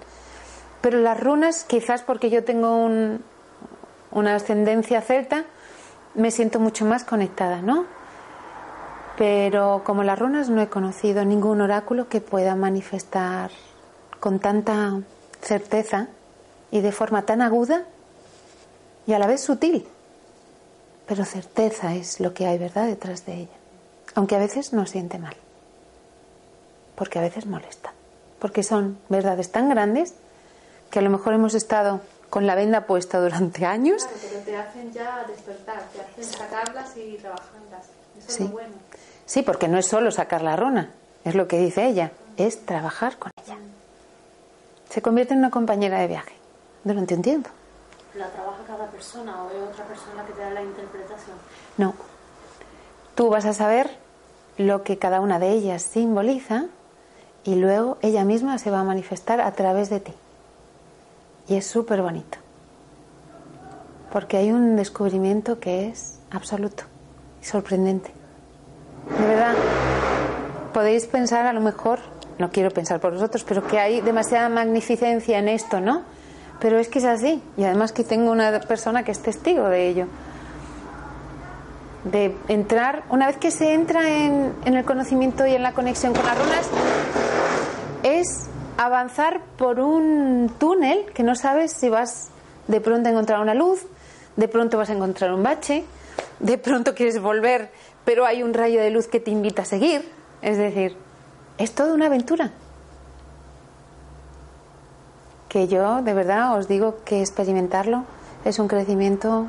Pero 0.81 1.01
las 1.01 1.19
runas, 1.19 1.65
quizás 1.65 2.03
porque 2.03 2.31
yo 2.31 2.45
tengo 2.45 2.77
un, 2.77 3.25
una 4.13 4.37
ascendencia 4.37 5.01
celta, 5.01 5.47
me 6.15 6.31
siento 6.31 6.61
mucho 6.61 6.85
más 6.85 7.03
conectada, 7.03 7.61
¿no? 7.61 7.87
Pero 9.17 9.83
como 9.85 10.03
las 10.03 10.19
runas 10.19 10.49
no 10.49 10.61
he 10.61 10.69
conocido 10.69 11.25
ningún 11.25 11.61
oráculo 11.61 12.09
que 12.09 12.21
pueda 12.21 12.57
manifestar 12.57 13.51
con 14.19 14.41
tanta 14.41 15.01
certeza 15.41 16.09
y 16.71 16.81
de 16.81 16.93
forma 16.93 17.23
tan 17.23 17.43
aguda 17.43 17.85
y 19.07 19.13
a 19.13 19.19
la 19.19 19.27
vez 19.27 19.41
sutil. 19.41 19.87
Pero 21.07 21.25
certeza 21.25 21.95
es 21.95 22.19
lo 22.21 22.33
que 22.33 22.47
hay, 22.47 22.59
¿verdad?, 22.59 22.87
detrás 22.87 23.27
de 23.27 23.35
ella. 23.35 23.57
Aunque 24.15 24.37
a 24.37 24.39
veces 24.39 24.73
no 24.73 24.87
siente 24.87 25.19
mal. 25.19 25.37
Porque 26.97 27.19
a 27.19 27.23
veces 27.23 27.47
molesta. 27.47 27.93
Porque 28.39 28.63
son 28.63 28.99
verdades 29.09 29.53
tan 29.53 29.69
grandes 29.69 30.15
que 30.91 31.01
a 31.01 31.03
lo 31.03 31.11
mejor 31.11 31.35
hemos 31.35 31.55
estado 31.55 32.01
con 32.31 32.47
la 32.47 32.55
venda 32.55 32.87
puesta 32.87 33.21
durante 33.21 33.67
años. 33.67 34.05
Claro, 34.05 34.19
pero 34.23 34.41
te 34.41 34.57
hacen 34.57 34.93
ya 34.93 35.25
despertar, 35.29 35.83
te 35.93 36.01
hacen 36.01 36.25
sacarlas 36.25 36.97
y 36.97 37.17
trabajarlas. 37.19 37.87
Eso 38.19 38.27
sí. 38.29 38.43
es 38.45 38.49
lo 38.49 38.49
bueno. 38.49 38.75
Sí, 39.27 39.43
porque 39.43 39.69
no 39.69 39.79
es 39.79 39.87
solo 39.87 40.11
sacar 40.11 40.43
la 40.43 40.57
runa, 40.57 40.91
es 41.25 41.35
lo 41.35 41.49
que 41.49 41.59
dice 41.59 41.87
ella, 41.87 42.13
es 42.37 42.65
trabajar 42.67 43.19
con 43.19 43.31
ella. 43.45 43.57
Se 44.91 45.03
convierte 45.03 45.33
en 45.33 45.41
una 45.41 45.51
compañera 45.51 45.99
de 45.99 46.07
viaje 46.07 46.35
durante 46.85 47.15
un 47.15 47.23
tiempo. 47.23 47.51
¿La 48.15 48.29
trabaja 48.29 48.63
cada 48.67 48.87
persona 48.87 49.43
o 49.43 49.51
es 49.51 49.71
otra 49.71 49.85
persona 49.87 50.25
que 50.25 50.33
te 50.33 50.41
da 50.41 50.51
la 50.51 50.63
interpretación? 50.63 51.37
No. 51.79 51.95
Tú 53.15 53.29
vas 53.31 53.45
a 53.45 53.55
saber 53.55 53.91
lo 54.57 54.85
que 54.85 54.99
cada 54.99 55.21
una 55.21 55.39
de 55.39 55.51
ellas 55.51 55.83
simboliza 55.83 56.67
y 57.45 57.57
luego 57.57 57.99
ella 58.03 58.25
misma 58.25 58.59
se 58.59 58.71
va 58.71 58.81
a 58.81 58.85
manifestar 58.85 59.41
a 59.41 59.53
través 59.53 59.91
de 59.91 60.01
ti. 60.01 60.15
Y 61.49 61.57
es 61.57 61.67
súper 61.67 62.03
bonito. 62.03 62.39
Porque 64.13 64.37
hay 64.37 64.53
un 64.53 64.77
descubrimiento 64.77 65.59
que 65.59 65.89
es 65.89 66.21
absoluto 66.31 66.85
y 67.43 67.47
sorprendente. 67.47 68.13
De 69.11 69.27
verdad, 69.27 69.55
podéis 70.73 71.07
pensar 71.07 71.47
a 71.47 71.53
lo 71.53 71.61
mejor, 71.61 72.01
no 72.39 72.51
quiero 72.51 72.71
pensar 72.71 73.01
por 73.01 73.13
vosotros, 73.13 73.45
pero 73.47 73.67
que 73.67 73.79
hay 73.79 74.01
demasiada 74.01 74.49
magnificencia 74.49 75.39
en 75.39 75.49
esto, 75.49 75.81
¿no? 75.81 76.03
Pero 76.61 76.79
es 76.79 76.89
que 76.89 76.99
es 76.99 77.05
así. 77.05 77.43
Y 77.57 77.65
además 77.65 77.93
que 77.93 78.05
tengo 78.05 78.31
una 78.31 78.61
persona 78.61 79.05
que 79.05 79.13
es 79.13 79.21
testigo 79.21 79.69
de 79.69 79.89
ello. 79.89 80.07
De 82.05 82.37
entrar, 82.49 83.05
una 83.11 83.27
vez 83.27 83.37
que 83.37 83.51
se 83.51 83.73
entra 83.73 84.09
en, 84.09 84.55
el 84.65 84.85
conocimiento 84.85 85.47
y 85.47 85.55
en 85.55 85.63
la 85.63 85.73
conexión 85.73 86.13
con 86.13 86.25
las 86.25 86.39
runas, 86.39 86.69
es 88.03 88.49
avanzar 88.77 89.41
por 89.57 89.81
un 89.81 90.53
túnel 90.59 91.07
que 91.15 91.23
no 91.23 91.35
sabes 91.35 91.73
si 91.73 91.89
vas 91.89 92.31
de 92.67 92.81
pronto 92.81 93.09
a 93.09 93.13
encontrar 93.13 93.41
una 93.41 93.55
luz, 93.55 93.87
de 94.37 94.49
pronto 94.49 94.77
vas 94.77 94.91
a 94.91 94.95
encontrar 94.95 95.33
un 95.33 95.43
bache, 95.43 95.85
de 96.41 96.59
pronto 96.59 96.95
quieres 96.95 97.21
volver, 97.21 97.71
pero 98.05 98.27
hay 98.27 98.43
un 98.43 98.55
rayo 98.55 98.81
de 98.81 98.91
luz 98.91 99.09
que 99.09 99.21
te 99.21 99.31
invita 99.31 99.63
a 99.63 99.65
seguir. 99.65 100.11
Es 100.43 100.59
decir, 100.59 100.97
es 101.59 101.75
toda 101.75 101.95
una 101.95 102.07
aventura. 102.07 102.51
Que 105.49 105.69
yo, 105.69 106.03
de 106.03 106.15
verdad, 106.15 106.57
os 106.59 106.69
digo 106.69 106.97
que 107.05 107.21
experimentarlo 107.21 108.05
es 108.45 108.59
un 108.59 108.69
crecimiento, 108.69 109.47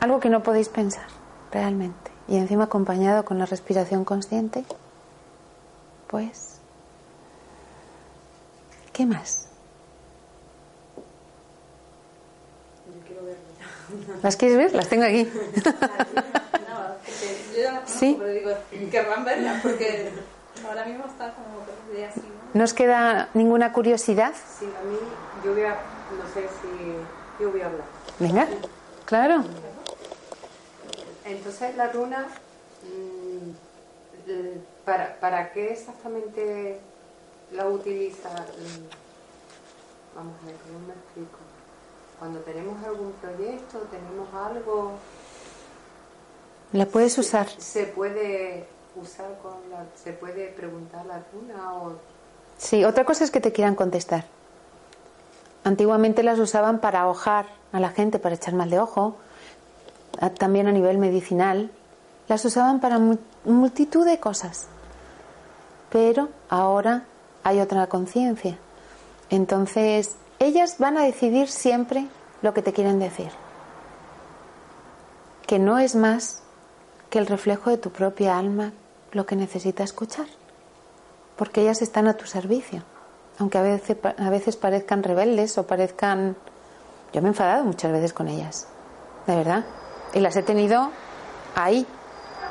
algo 0.00 0.20
que 0.20 0.30
no 0.30 0.42
podéis 0.42 0.68
pensar, 0.68 1.06
realmente. 1.52 2.10
Y 2.28 2.36
encima 2.36 2.64
acompañado 2.64 3.24
con 3.24 3.38
la 3.38 3.46
respiración 3.46 4.04
consciente, 4.04 4.64
pues 6.06 6.56
¿Qué 8.96 9.04
más? 9.04 9.46
¿Las 14.22 14.36
quieres 14.36 14.56
ver? 14.56 14.74
Las 14.74 14.88
tengo 14.88 15.04
aquí. 15.04 15.28
No, 17.56 17.62
yo 17.62 17.62
ya 17.62 17.70
conozco, 17.70 17.98
Sí. 17.98 18.16
pero 18.18 18.30
digo, 18.30 18.90
querrán 18.90 19.24
verlas 19.24 19.62
porque 19.62 20.10
ahora 20.68 20.84
mismo 20.84 21.04
está 21.06 21.34
como 21.34 21.64
de 21.92 22.04
así, 22.04 22.20
¿no? 22.20 22.58
¿No 22.58 22.64
os 22.64 22.74
queda 22.74 23.28
ninguna 23.34 23.72
curiosidad? 23.72 24.34
Sí, 24.58 24.66
a 24.78 24.82
mí, 24.84 24.98
yo 25.42 25.52
voy 25.52 25.62
a, 25.62 25.78
no 26.18 26.26
sé 26.32 26.48
si, 26.60 26.96
yo 27.42 27.50
voy 27.50 27.60
a 27.62 27.66
hablar. 27.66 27.86
Venga, 28.18 28.46
claro. 29.06 29.44
Entonces, 31.24 31.76
la 31.76 31.88
runa, 31.92 32.26
mm, 32.82 34.26
l- 34.28 34.60
¿para, 34.84 35.18
¿para 35.20 35.52
qué 35.52 35.72
exactamente 35.72 36.80
la 37.52 37.66
utiliza? 37.68 38.28
Vamos 40.14 40.34
a 40.42 40.46
ver, 40.46 40.56
¿cómo 40.58 40.86
me 40.86 40.92
explico? 40.94 41.38
Cuando 42.18 42.40
tenemos 42.40 42.82
algún 42.84 43.12
proyecto, 43.14 43.78
tenemos 43.90 44.28
algo, 44.34 44.98
La 46.72 46.86
puedes 46.86 47.16
usar. 47.18 47.48
¿se 47.58 47.84
puede 47.84 48.66
usar 48.96 49.38
con 49.42 49.52
la, 49.70 49.84
se 50.02 50.12
puede 50.12 50.48
preguntar 50.48 51.04
la 51.06 51.22
runa 51.32 51.74
o 51.74 51.92
Sí, 52.58 52.84
otra 52.84 53.04
cosa 53.04 53.24
es 53.24 53.30
que 53.30 53.40
te 53.40 53.52
quieran 53.52 53.74
contestar. 53.74 54.24
Antiguamente 55.64 56.22
las 56.22 56.38
usaban 56.38 56.78
para 56.80 57.06
hojar 57.08 57.46
a 57.72 57.80
la 57.80 57.90
gente, 57.90 58.18
para 58.18 58.34
echar 58.34 58.54
mal 58.54 58.70
de 58.70 58.78
ojo, 58.78 59.16
también 60.38 60.66
a 60.66 60.72
nivel 60.72 60.96
medicinal. 60.98 61.70
Las 62.28 62.44
usaban 62.44 62.80
para 62.80 62.98
mu- 62.98 63.18
multitud 63.44 64.06
de 64.06 64.18
cosas. 64.18 64.68
Pero 65.90 66.28
ahora 66.48 67.04
hay 67.44 67.60
otra 67.60 67.86
conciencia. 67.88 68.56
Entonces, 69.28 70.16
ellas 70.38 70.76
van 70.78 70.96
a 70.96 71.02
decidir 71.04 71.48
siempre 71.48 72.06
lo 72.42 72.54
que 72.54 72.62
te 72.62 72.72
quieren 72.72 72.98
decir. 72.98 73.30
Que 75.46 75.58
no 75.58 75.78
es 75.78 75.94
más 75.94 76.42
que 77.10 77.18
el 77.18 77.26
reflejo 77.26 77.70
de 77.70 77.78
tu 77.78 77.90
propia 77.90 78.38
alma 78.38 78.72
lo 79.12 79.26
que 79.26 79.36
necesita 79.36 79.84
escuchar 79.84 80.26
porque 81.36 81.60
ellas 81.60 81.82
están 81.82 82.08
a 82.08 82.14
tu 82.14 82.26
servicio. 82.26 82.82
Aunque 83.38 83.58
a 83.58 83.62
veces, 83.62 83.96
a 84.18 84.30
veces 84.30 84.56
parezcan 84.56 85.02
rebeldes 85.02 85.56
o 85.58 85.66
parezcan... 85.66 86.36
Yo 87.12 87.22
me 87.22 87.28
he 87.28 87.30
enfadado 87.30 87.64
muchas 87.64 87.92
veces 87.92 88.12
con 88.12 88.28
ellas, 88.28 88.66
de 89.26 89.36
verdad. 89.36 89.64
Y 90.14 90.20
las 90.20 90.36
he 90.36 90.42
tenido 90.42 90.90
ahí. 91.54 91.86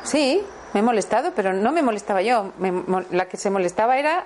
Sí, 0.03 0.43
me 0.73 0.79
he 0.79 0.83
molestado, 0.83 1.33
pero 1.35 1.53
no 1.53 1.71
me 1.71 1.81
molestaba 1.81 2.21
yo. 2.21 2.51
Me 2.59 2.71
la 3.11 3.27
que 3.27 3.37
se 3.37 3.49
molestaba 3.49 3.97
era 3.97 4.25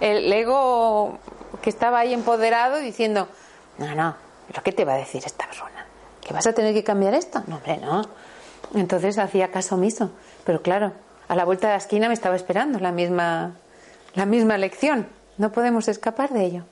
el 0.00 0.32
ego 0.32 1.18
que 1.60 1.70
estaba 1.70 1.98
ahí 1.98 2.14
empoderado 2.14 2.78
diciendo, 2.78 3.28
no, 3.78 3.94
no, 3.94 4.14
¿Pero 4.46 4.62
qué 4.62 4.72
te 4.72 4.84
va 4.84 4.94
a 4.94 4.98
decir 4.98 5.22
esta 5.26 5.46
persona? 5.46 5.86
¿Que 6.20 6.32
vas 6.32 6.46
a 6.46 6.52
tener 6.52 6.72
que 6.72 6.84
cambiar 6.84 7.14
esto? 7.14 7.42
No, 7.46 7.56
hombre, 7.56 7.78
no. 7.78 8.02
Entonces 8.74 9.18
hacía 9.18 9.50
caso 9.50 9.74
omiso. 9.76 10.10
Pero 10.44 10.62
claro, 10.62 10.92
a 11.28 11.36
la 11.36 11.44
vuelta 11.44 11.68
de 11.68 11.74
la 11.74 11.78
esquina 11.78 12.08
me 12.08 12.14
estaba 12.14 12.36
esperando 12.36 12.78
la 12.78 12.92
misma, 12.92 13.54
la 14.14 14.26
misma 14.26 14.58
lección. 14.58 15.06
No 15.38 15.52
podemos 15.52 15.88
escapar 15.88 16.30
de 16.30 16.44
ello. 16.44 16.64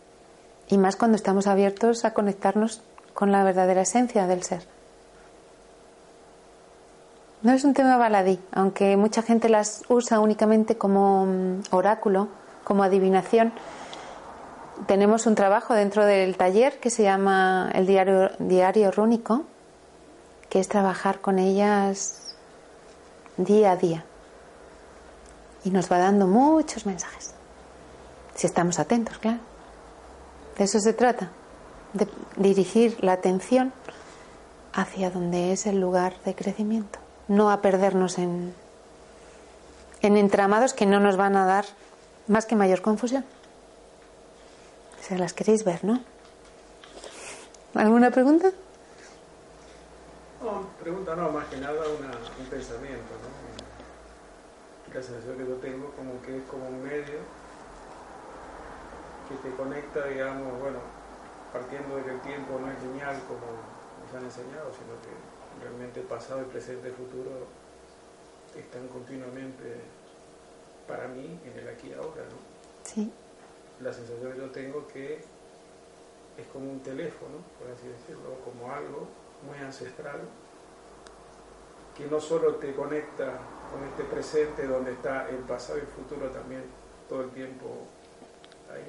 Y 0.68 0.79
más 0.79 0.97
cuando 0.97 1.16
estamos 1.16 1.47
abiertos 1.47 2.05
a 2.05 2.14
conectarnos 2.14 2.83
con 3.12 3.33
la 3.33 3.44
verdadera 3.44 3.83
esencia 3.83 4.27
del 4.27 4.42
ser. 4.42 4.66
No 7.42 7.53
es 7.53 7.62
un 7.64 7.75
tema 7.75 7.99
baladí, 7.99 8.40
aunque 8.53 8.97
mucha 8.97 9.20
gente 9.20 9.51
las 9.51 9.83
usa 9.88 10.18
únicamente 10.18 10.79
como 10.79 11.27
mm, 11.27 11.62
oráculo, 11.73 12.29
como 12.64 12.83
adivinación. 12.83 13.53
Tenemos 14.87 15.27
un 15.27 15.35
trabajo 15.35 15.75
dentro 15.75 16.07
del 16.07 16.38
taller 16.38 16.81
que 16.81 16.88
se 16.88 17.03
llama 17.03 17.70
el 17.75 17.87
diario, 17.87 18.31
diario 18.38 18.90
rúnico, 18.90 19.44
que 20.55 20.61
es 20.61 20.69
trabajar 20.69 21.21
con 21.21 21.40
ellas 21.40 22.37
día 23.37 23.73
a 23.73 23.77
día. 23.77 24.05
Y 25.64 25.71
nos 25.71 25.90
va 25.90 25.99
dando 25.99 26.29
muchos 26.29 26.87
mensajes. 26.87 27.35
Si 28.37 28.47
estamos 28.47 28.79
atentos, 28.79 29.19
claro. 29.19 29.40
De 30.57 30.62
eso 30.62 30.79
se 30.79 30.93
trata, 30.93 31.33
de 31.93 32.07
dirigir 32.37 33.03
la 33.03 33.14
atención 33.14 33.73
hacia 34.73 35.11
donde 35.11 35.51
es 35.51 35.67
el 35.67 35.81
lugar 35.81 36.14
de 36.25 36.37
crecimiento 36.37 37.01
no 37.27 37.51
a 37.51 37.61
perdernos 37.61 38.19
en, 38.19 38.55
en 40.03 40.17
entramados 40.17 40.73
que 40.73 40.87
no 40.87 41.01
nos 41.01 41.17
van 41.17 41.35
a 41.35 41.47
dar 41.47 41.64
más 42.29 42.47
que 42.47 42.55
mayor 42.55 42.81
confusión. 42.81 43.25
Si 45.01 45.17
las 45.17 45.33
queréis 45.33 45.64
ver, 45.64 45.85
¿no? 45.85 45.99
¿Alguna 47.75 48.12
pregunta? 48.12 48.53
No, 50.45 50.61
pregunta 50.79 51.17
no, 51.17 51.31
más 51.31 51.47
que 51.47 51.57
nada 51.57 51.89
un 51.89 52.47
pensamiento, 52.47 53.17
¿no? 53.17 54.95
La 54.95 55.03
sensación 55.03 55.39
que 55.39 55.49
yo 55.49 55.57
tengo 55.57 55.91
como 55.97 56.21
que 56.21 56.37
es 56.37 56.43
como 56.45 56.69
un 56.69 56.85
medio 56.85 57.25
que 59.27 59.35
te 59.43 59.57
conecta, 59.57 60.07
digamos, 60.07 60.61
bueno, 60.61 60.81
partiendo 61.51 61.97
de 61.97 62.05
que 62.05 62.11
el 62.11 62.21
tiempo 62.21 62.61
no 62.61 62.71
es 62.71 62.79
lineal 62.83 63.23
como 63.27 63.41
nos 64.05 64.15
han 64.15 64.25
enseñado, 64.25 64.71
sino 64.71 64.93
que 65.01 65.65
realmente 65.65 66.01
el 66.01 66.07
pasado, 66.07 66.41
el 66.41 66.47
presente 66.47 66.89
y 66.89 66.91
el 66.91 66.97
futuro 66.97 67.31
están 68.55 68.87
continuamente 68.89 69.81
para 70.87 71.09
mí 71.09 71.41
en 71.43 71.59
el 71.59 71.69
aquí 71.69 71.89
y 71.89 71.95
ahora, 71.95 72.23
¿no? 72.29 72.37
Sí. 72.85 73.11
La 73.81 73.95
sensación 73.95 74.31
que 74.31 74.39
yo 74.39 74.51
tengo 74.51 74.87
que 74.89 75.25
es 76.37 76.47
como 76.53 76.71
un 76.71 76.81
teléfono, 76.81 77.41
por 77.59 77.71
así 77.73 77.89
decirlo, 77.89 78.37
como 78.45 78.71
algo 78.71 79.09
muy 79.47 79.59
ancestral, 79.59 80.21
que 81.97 82.07
no 82.07 82.21
solo 82.21 82.57
te 82.57 82.75
conecta 82.75 83.39
con 83.71 83.85
este 83.85 84.05
presente 84.05 84.67
donde 84.67 84.93
está 84.93 85.29
el 85.29 85.39
pasado 85.39 85.79
y 85.79 85.83
el 85.83 85.87
futuro 85.87 86.29
también 86.31 86.65
todo 87.09 87.23
el 87.23 87.31
tiempo 87.31 87.87
ahí, 88.73 88.85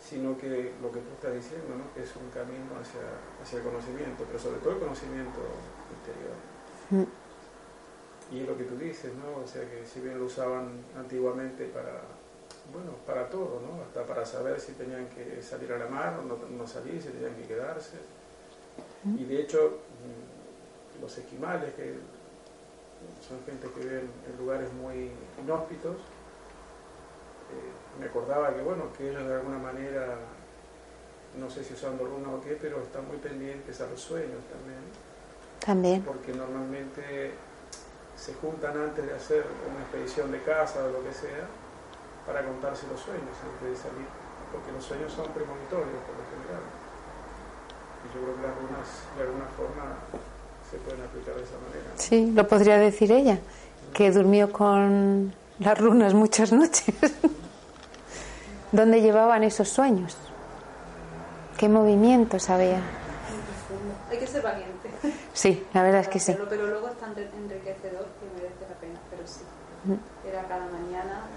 sino 0.00 0.36
que 0.36 0.72
lo 0.82 0.90
que 0.90 1.00
tú 1.00 1.10
estás 1.14 1.34
diciendo, 1.34 1.74
¿no? 1.76 1.94
que 1.94 2.02
es 2.02 2.16
un 2.16 2.28
camino 2.30 2.78
hacia, 2.80 3.00
hacia 3.42 3.58
el 3.58 3.64
conocimiento, 3.64 4.24
pero 4.26 4.38
sobre 4.38 4.58
todo 4.60 4.72
el 4.74 4.78
conocimiento 4.80 5.40
interior. 5.90 6.36
Mm. 6.90 7.22
Y 8.32 8.40
es 8.40 8.48
lo 8.48 8.56
que 8.56 8.64
tú 8.64 8.76
dices, 8.76 9.12
¿no? 9.14 9.42
O 9.44 9.46
sea, 9.46 9.60
que 9.68 9.84
si 9.84 10.00
bien 10.00 10.18
lo 10.18 10.24
usaban 10.24 10.82
antiguamente 10.96 11.66
para, 11.66 12.00
bueno, 12.72 12.96
para 13.06 13.28
todo, 13.28 13.60
¿no? 13.60 13.82
Hasta 13.82 14.06
para 14.06 14.24
saber 14.24 14.58
si 14.58 14.72
tenían 14.72 15.06
que 15.08 15.42
salir 15.42 15.70
a 15.72 15.78
la 15.78 15.86
mar 15.86 16.18
o 16.18 16.22
no, 16.22 16.66
salir, 16.66 17.02
si 17.02 17.08
tenían 17.10 17.34
que 17.36 17.46
quedarse. 17.46 17.98
Y 19.04 19.24
de 19.24 19.40
hecho, 19.40 19.78
mm, 20.98 21.02
los 21.02 21.18
esquimales, 21.18 21.74
que 21.74 21.94
son 23.26 23.38
gente 23.44 23.68
que 23.74 23.80
viven 23.80 24.10
en 24.26 24.38
lugares 24.38 24.72
muy 24.72 25.10
inhóspitos, 25.42 25.96
me 27.98 28.06
acordaba 28.06 28.54
que, 28.54 28.62
bueno, 28.62 28.84
que 28.96 29.10
ellos 29.10 29.26
de 29.26 29.34
alguna 29.34 29.58
manera, 29.58 30.16
no 31.38 31.50
sé 31.50 31.62
si 31.62 31.74
usando 31.74 32.04
runa 32.04 32.30
o 32.30 32.40
qué, 32.40 32.56
pero 32.60 32.80
están 32.80 33.06
muy 33.06 33.18
pendientes 33.18 33.80
a 33.80 33.86
los 33.86 34.00
sueños 34.00 34.40
también. 34.50 34.80
También. 35.60 36.02
Porque 36.02 36.32
normalmente 36.32 37.32
se 38.16 38.34
juntan 38.34 38.76
antes 38.78 39.06
de 39.06 39.14
hacer 39.14 39.44
una 39.68 39.82
expedición 39.82 40.32
de 40.32 40.42
casa 40.42 40.84
o 40.84 40.90
lo 40.90 41.04
que 41.04 41.12
sea 41.12 41.46
para 42.26 42.44
contarse 42.44 42.86
los 42.86 43.00
sueños 43.00 43.34
antes 43.42 43.68
de 43.70 43.76
salir, 43.76 44.06
porque 44.50 44.72
los 44.72 44.84
sueños 44.84 45.12
son 45.12 45.26
premonitorios 45.32 46.00
por 46.06 46.14
lo 46.16 46.24
general. 46.30 46.81
Y 48.04 48.14
yo 48.14 48.22
creo 48.22 48.36
que 48.36 48.42
las 48.42 48.54
runas 48.56 48.88
de 49.16 49.22
alguna 49.22 49.46
forma 49.56 49.96
se 50.70 50.76
pueden 50.78 51.02
aplicar 51.02 51.34
de 51.34 51.42
esa 51.42 51.58
manera. 51.58 51.90
Sí, 51.96 52.32
lo 52.34 52.48
podría 52.48 52.78
decir 52.78 53.12
ella, 53.12 53.38
que 53.92 54.10
durmió 54.10 54.52
con 54.52 55.34
las 55.58 55.78
runas 55.78 56.14
muchas 56.14 56.52
noches. 56.52 56.94
¿Dónde 58.72 59.02
llevaban 59.02 59.44
esos 59.44 59.68
sueños? 59.68 60.16
¿Qué 61.58 61.68
movimientos 61.68 62.48
había? 62.48 62.80
Hay 64.10 64.18
que 64.18 64.26
ser 64.26 64.42
valiente. 64.42 64.90
Sí, 65.32 65.64
la 65.72 65.82
verdad 65.82 66.00
es 66.00 66.08
que 66.08 66.18
sí. 66.18 66.34
Pero, 66.48 66.66
luego 66.66 66.88
es 66.88 66.98
tan 66.98 67.10
enriquecedor 67.12 68.06
que 68.18 68.26
merece 68.34 68.64
la 68.68 68.76
pena, 68.80 69.00
pero 69.10 69.22
sí. 69.26 69.42
Mm. 69.84 70.28
Era 70.28 70.42
cada 70.48 70.66
mañana 70.66 71.28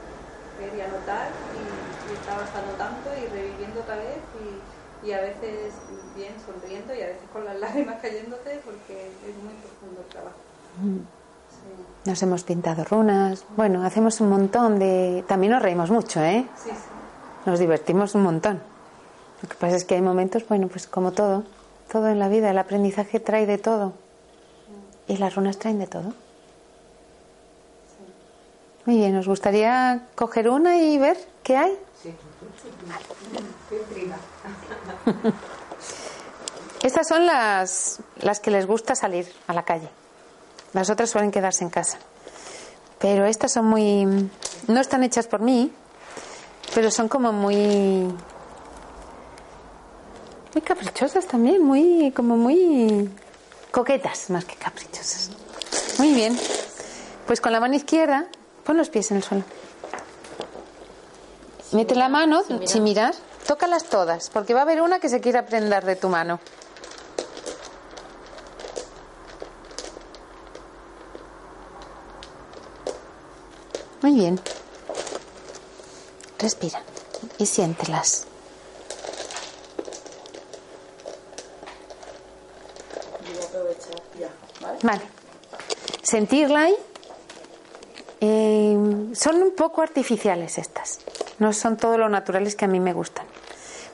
ver 0.59 0.71
y 0.77 0.81
anotar 0.81 1.27
y, 1.55 2.11
y 2.11 2.13
estabas 2.15 2.49
anotando 2.55 3.11
y 3.15 3.27
reviviendo 3.27 3.81
otra 3.81 3.97
vez 3.97 4.19
y, 4.39 5.07
y, 5.07 5.11
a 5.13 5.21
veces 5.21 5.73
bien 6.15 6.33
sonriendo 6.45 6.93
y 6.93 7.01
a 7.01 7.07
veces 7.07 7.23
con 7.31 7.45
las 7.45 7.59
lágrimas 7.59 8.01
cayéndote 8.01 8.61
porque 8.63 9.07
es 9.07 9.35
muy 9.43 9.53
profundo 9.53 10.01
el 10.01 10.07
trabajo. 10.07 10.37
Mm. 10.81 12.09
Nos 12.09 12.21
hemos 12.21 12.43
pintado 12.43 12.83
runas. 12.83 13.45
Bueno, 13.55 13.83
hacemos 13.83 14.21
un 14.21 14.29
montón 14.29 14.79
de. 14.79 15.23
También 15.27 15.53
nos 15.53 15.61
reímos 15.61 15.89
mucho, 15.89 16.21
¿eh? 16.21 16.45
Sí, 16.55 16.69
sí 16.69 16.95
nos 17.45 17.59
divertimos 17.59 18.15
un 18.15 18.23
montón. 18.23 18.61
Lo 19.41 19.49
que 19.49 19.55
pasa 19.55 19.75
es 19.75 19.85
que 19.85 19.95
hay 19.95 20.01
momentos, 20.01 20.47
bueno, 20.47 20.67
pues 20.67 20.87
como 20.87 21.11
todo, 21.11 21.43
todo 21.91 22.09
en 22.09 22.19
la 22.19 22.27
vida, 22.27 22.49
el 22.49 22.57
aprendizaje 22.57 23.19
trae 23.19 23.45
de 23.45 23.57
todo. 23.57 23.93
Y 25.07 25.17
las 25.17 25.35
runas 25.35 25.59
traen 25.59 25.79
de 25.79 25.87
todo. 25.87 26.13
Muy 28.85 28.97
bien, 28.97 29.13
¿nos 29.13 29.27
gustaría 29.27 30.07
coger 30.15 30.49
una 30.49 30.77
y 30.77 30.97
ver 30.97 31.17
qué 31.43 31.57
hay? 31.57 31.77
Sí. 32.01 32.13
Estas 36.85 37.07
son 37.07 37.25
las, 37.25 37.99
las 38.17 38.39
que 38.39 38.51
les 38.51 38.67
gusta 38.67 38.93
salir 38.93 39.27
a 39.47 39.53
la 39.53 39.65
calle. 39.65 39.89
Las 40.71 40.91
otras 40.91 41.09
suelen 41.09 41.31
quedarse 41.31 41.63
en 41.63 41.71
casa. 41.71 41.97
Pero 42.99 43.25
estas 43.25 43.53
son 43.53 43.65
muy... 43.65 44.05
no 44.67 44.79
están 44.79 45.03
hechas 45.03 45.25
por 45.25 45.39
mí, 45.39 45.73
pero 46.75 46.91
son 46.91 47.07
como 47.07 47.31
muy 47.31 48.05
muy 50.53 50.61
caprichosas 50.63 51.25
también, 51.25 51.63
muy 51.63 52.11
como 52.15 52.37
muy 52.37 53.09
coquetas 53.71 54.29
más 54.29 54.45
que 54.45 54.55
caprichosas. 54.55 55.31
Muy 55.97 56.13
bien. 56.13 56.37
Pues 57.25 57.41
con 57.41 57.51
la 57.51 57.59
mano 57.59 57.73
izquierda 57.73 58.27
pon 58.63 58.77
los 58.77 58.89
pies 58.89 59.09
en 59.09 59.17
el 59.17 59.23
suelo. 59.23 59.43
Mete 61.71 61.95
la 61.95 62.09
mano 62.09 62.43
sin 62.67 62.83
mirar. 62.83 63.15
Tócalas 63.47 63.85
todas, 63.85 64.29
porque 64.29 64.53
va 64.53 64.59
a 64.59 64.63
haber 64.63 64.83
una 64.83 64.99
que 64.99 65.09
se 65.09 65.19
quiera 65.19 65.47
prender 65.47 65.83
de 65.83 65.95
tu 65.95 66.09
mano. 66.09 66.39
Muy 74.05 74.13
bien. 74.13 74.39
Respira 76.37 76.79
y 77.39 77.47
siéntelas. 77.47 78.27
Vale. 84.83 85.01
Sentirla 86.03 86.59
ahí. 86.65 86.75
Eh, 88.21 88.77
son 89.15 89.41
un 89.41 89.55
poco 89.55 89.81
artificiales 89.81 90.59
estas. 90.59 90.99
No 91.39 91.51
son 91.51 91.75
todo 91.75 91.97
lo 91.97 92.07
naturales 92.07 92.55
que 92.55 92.65
a 92.65 92.67
mí 92.67 92.79
me 92.79 92.93
gustan. 92.93 93.25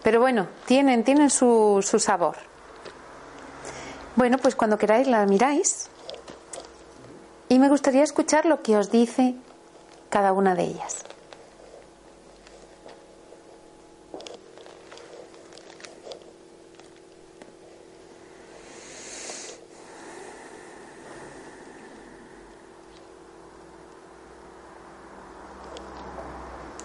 Pero 0.03 0.19
bueno, 0.19 0.49
tienen, 0.65 1.05
tienen 1.05 1.29
su, 1.29 1.79
su 1.89 1.99
sabor. 1.99 2.35
Bueno, 4.17 4.39
pues 4.39 4.57
cuando 4.57 4.77
queráis 4.77 5.07
la 5.07 5.25
miráis. 5.25 5.87
Y 7.47 7.59
me 7.59 7.69
gustaría 7.69 8.03
escuchar 8.03 8.45
lo 8.45 8.61
que 8.61 8.75
os 8.75 8.91
dice 8.91 9.35
cada 10.11 10.33
una 10.33 10.53
de 10.53 10.63
ellas. 10.65 11.03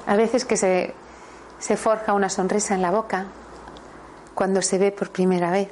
A 0.07 0.15
veces 0.15 0.45
que 0.45 0.57
se, 0.57 0.95
se 1.59 1.77
forja 1.77 2.15
una 2.15 2.31
sonrisa 2.31 2.75
en 2.75 2.81
la 2.81 2.93
boca 2.93 3.27
cuando 4.35 4.63
se 4.63 4.79
ve 4.79 4.93
por 4.93 5.11
primera 5.11 5.51
vez. 5.51 5.69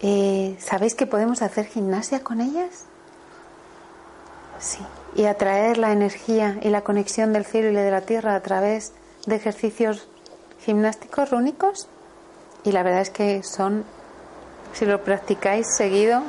Eh, 0.00 0.54
¿Sabéis 0.60 0.94
que 0.94 1.06
podemos 1.06 1.40
hacer 1.40 1.64
gimnasia 1.64 2.22
con 2.22 2.42
ellas? 2.42 2.84
Sí. 4.58 4.78
Y 5.14 5.24
atraer 5.24 5.78
la 5.78 5.92
energía 5.92 6.58
y 6.62 6.68
la 6.68 6.82
conexión 6.82 7.32
del 7.32 7.44
cielo 7.44 7.70
y 7.70 7.74
de 7.74 7.90
la 7.90 8.02
tierra 8.02 8.34
a 8.34 8.42
través 8.42 8.92
de 9.26 9.36
ejercicios 9.36 10.08
gimnásticos 10.60 11.30
rúnicos. 11.30 11.88
Y 12.64 12.72
la 12.72 12.82
verdad 12.82 13.00
es 13.00 13.10
que 13.10 13.42
son, 13.42 13.84
si 14.72 14.84
lo 14.84 15.02
practicáis 15.02 15.66
seguido, 15.76 16.22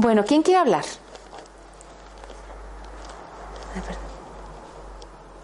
Bueno, 0.00 0.24
¿quién 0.24 0.42
quiere 0.42 0.60
hablar? 0.60 0.84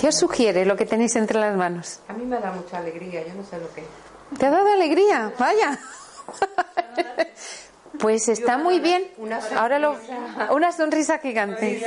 ¿Qué 0.04 0.08
os 0.08 0.18
sugiere 0.18 0.66
lo 0.66 0.76
que 0.76 0.84
tenéis 0.84 1.16
entre 1.16 1.40
las 1.40 1.56
manos? 1.56 2.00
A 2.08 2.12
mí 2.12 2.26
me 2.26 2.38
da 2.38 2.52
mucha 2.52 2.76
alegría, 2.76 3.26
yo 3.26 3.32
no 3.32 3.42
sé 3.42 3.58
lo 3.58 3.72
que 3.72 3.82
¿Te 4.38 4.44
ha 4.44 4.50
dado 4.50 4.70
alegría? 4.70 5.32
Vaya. 5.38 5.78
Pues 7.98 8.28
está 8.28 8.58
muy 8.58 8.80
bien. 8.80 9.08
Ahora 9.56 9.78
lo, 9.78 9.96
una 10.50 10.72
sonrisa 10.72 11.20
gigante. 11.20 11.82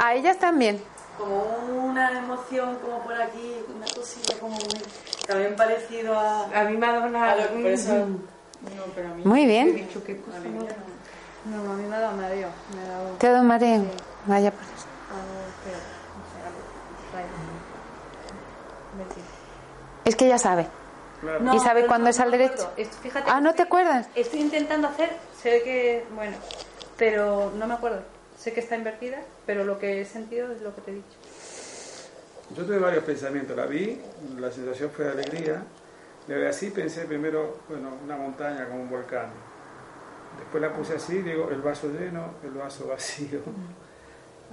A 0.00 0.14
ellas 0.14 0.38
también. 0.38 0.80
Como 1.18 1.88
una 1.88 2.16
emoción 2.16 2.76
como 2.76 3.02
por 3.02 3.20
aquí, 3.20 3.56
una 3.74 3.86
cosilla 3.86 4.38
como 4.38 4.54
muy, 4.54 4.80
también 5.26 5.56
parecido 5.56 6.16
a... 6.16 6.44
A 6.44 6.64
mí 6.64 6.76
me 6.76 6.86
ha 6.86 6.92
dado 6.92 7.06
una... 7.06 7.34
Muy 9.24 9.46
bien. 9.46 9.88
No, 11.46 11.72
a 11.72 11.74
mí 11.74 11.84
me 11.88 11.96
ha 11.96 11.98
dado 11.98 12.16
mareo. 12.16 12.48
Me 12.76 12.82
ha 12.82 12.88
dado... 12.88 13.16
¿Te 13.18 13.26
ha 13.26 13.32
dado 13.32 13.44
mareo? 13.44 13.82
Vaya 14.26 14.52
por 14.52 14.62
eso. 14.62 14.86
Es 20.10 20.16
que 20.16 20.26
ya 20.26 20.38
sabe. 20.38 20.66
No, 21.40 21.54
¿Y 21.54 21.60
sabe 21.60 21.86
cuándo 21.86 22.04
no 22.06 22.10
es 22.10 22.18
al 22.18 22.32
derecho? 22.32 22.72
Esto- 22.76 22.96
fíjate, 23.00 23.30
Ah, 23.30 23.40
¿no 23.40 23.54
te 23.54 23.62
acuerdas? 23.62 24.08
Estoy 24.16 24.40
intentando 24.40 24.88
hacer, 24.88 25.10
sé 25.40 25.62
que, 25.62 26.04
bueno, 26.16 26.36
pero 26.96 27.52
no 27.56 27.64
me 27.68 27.74
acuerdo. 27.74 28.02
Sé 28.36 28.52
que 28.52 28.58
está 28.58 28.74
invertida, 28.74 29.18
pero 29.46 29.62
lo 29.62 29.78
que 29.78 30.00
he 30.00 30.04
sentido 30.04 30.50
es 30.50 30.62
lo 30.62 30.74
que 30.74 30.80
te 30.80 30.90
he 30.90 30.94
dicho. 30.94 31.06
Yo 32.56 32.64
tuve 32.64 32.78
varios 32.80 33.04
pensamientos. 33.04 33.56
La 33.56 33.66
vi, 33.66 34.00
la 34.36 34.50
sensación 34.50 34.90
fue 34.90 35.04
de 35.04 35.12
alegría. 35.12 35.62
Le 36.26 36.34
ve 36.34 36.48
así, 36.48 36.70
pensé 36.70 37.04
primero, 37.04 37.58
bueno, 37.68 37.90
una 38.04 38.16
montaña 38.16 38.66
como 38.66 38.80
un 38.82 38.90
volcán. 38.90 39.28
Después 40.40 40.60
la 40.60 40.72
puse 40.72 40.94
así, 40.96 41.22
digo, 41.22 41.50
el 41.52 41.62
vaso 41.62 41.86
lleno, 41.88 42.34
el 42.42 42.50
vaso 42.50 42.88
vacío. 42.88 43.38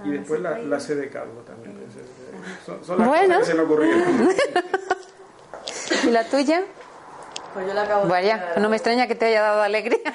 Y 0.04 0.10
después 0.10 0.40
la, 0.40 0.56
la 0.58 0.78
sé 0.78 0.94
de 0.94 1.08
calvo 1.10 1.40
también. 1.40 1.74
pensé. 1.74 1.98
Son, 2.64 2.84
son 2.84 2.98
las 3.00 3.08
Bueno. 3.08 3.34
cosas 3.34 3.40
que 3.40 3.44
se 3.46 3.54
me 3.58 3.62
ocurrieron. 3.64 4.28
¿Y 6.04 6.10
la 6.10 6.24
tuya? 6.24 6.62
Pues 7.54 7.66
yo 7.66 7.74
la 7.74 7.82
acabo 7.82 8.04
de 8.04 8.10
Vaya, 8.10 8.52
no 8.58 8.68
me 8.68 8.76
extraña 8.76 9.06
que 9.06 9.14
te 9.14 9.26
haya 9.26 9.42
dado 9.42 9.62
alegría. 9.62 9.98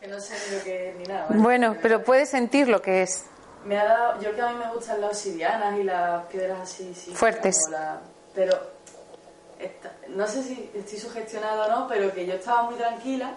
Que 0.00 0.08
no 0.08 0.18
sé 0.20 0.34
ni 0.50 0.56
lo 0.58 0.64
que 0.64 0.88
es 0.90 0.96
ni 0.96 1.04
nada. 1.04 1.26
¿vale? 1.28 1.40
Bueno, 1.40 1.76
pero 1.80 2.02
puedes 2.02 2.28
sentir 2.28 2.66
lo 2.68 2.82
que 2.82 3.02
es. 3.02 3.24
Me 3.64 3.78
ha 3.78 3.84
dado, 3.84 4.20
yo 4.20 4.34
que 4.34 4.40
a 4.42 4.48
mí 4.48 4.58
me 4.58 4.68
gustan 4.74 5.00
las 5.00 5.10
obsidianas 5.10 5.78
y 5.78 5.84
las 5.84 6.24
piedras 6.26 6.58
así, 6.62 6.92
sí, 6.92 7.12
Fuertes. 7.14 7.56
la- 7.70 8.00
pero 8.34 8.52
esta- 9.60 9.92
no 10.08 10.26
sé 10.26 10.42
si 10.42 10.70
estoy 10.74 10.98
sugestionada 10.98 11.66
o 11.66 11.70
no, 11.70 11.86
pero 11.88 12.12
que 12.12 12.26
yo 12.26 12.34
estaba 12.34 12.64
muy 12.64 12.74
tranquila 12.74 13.34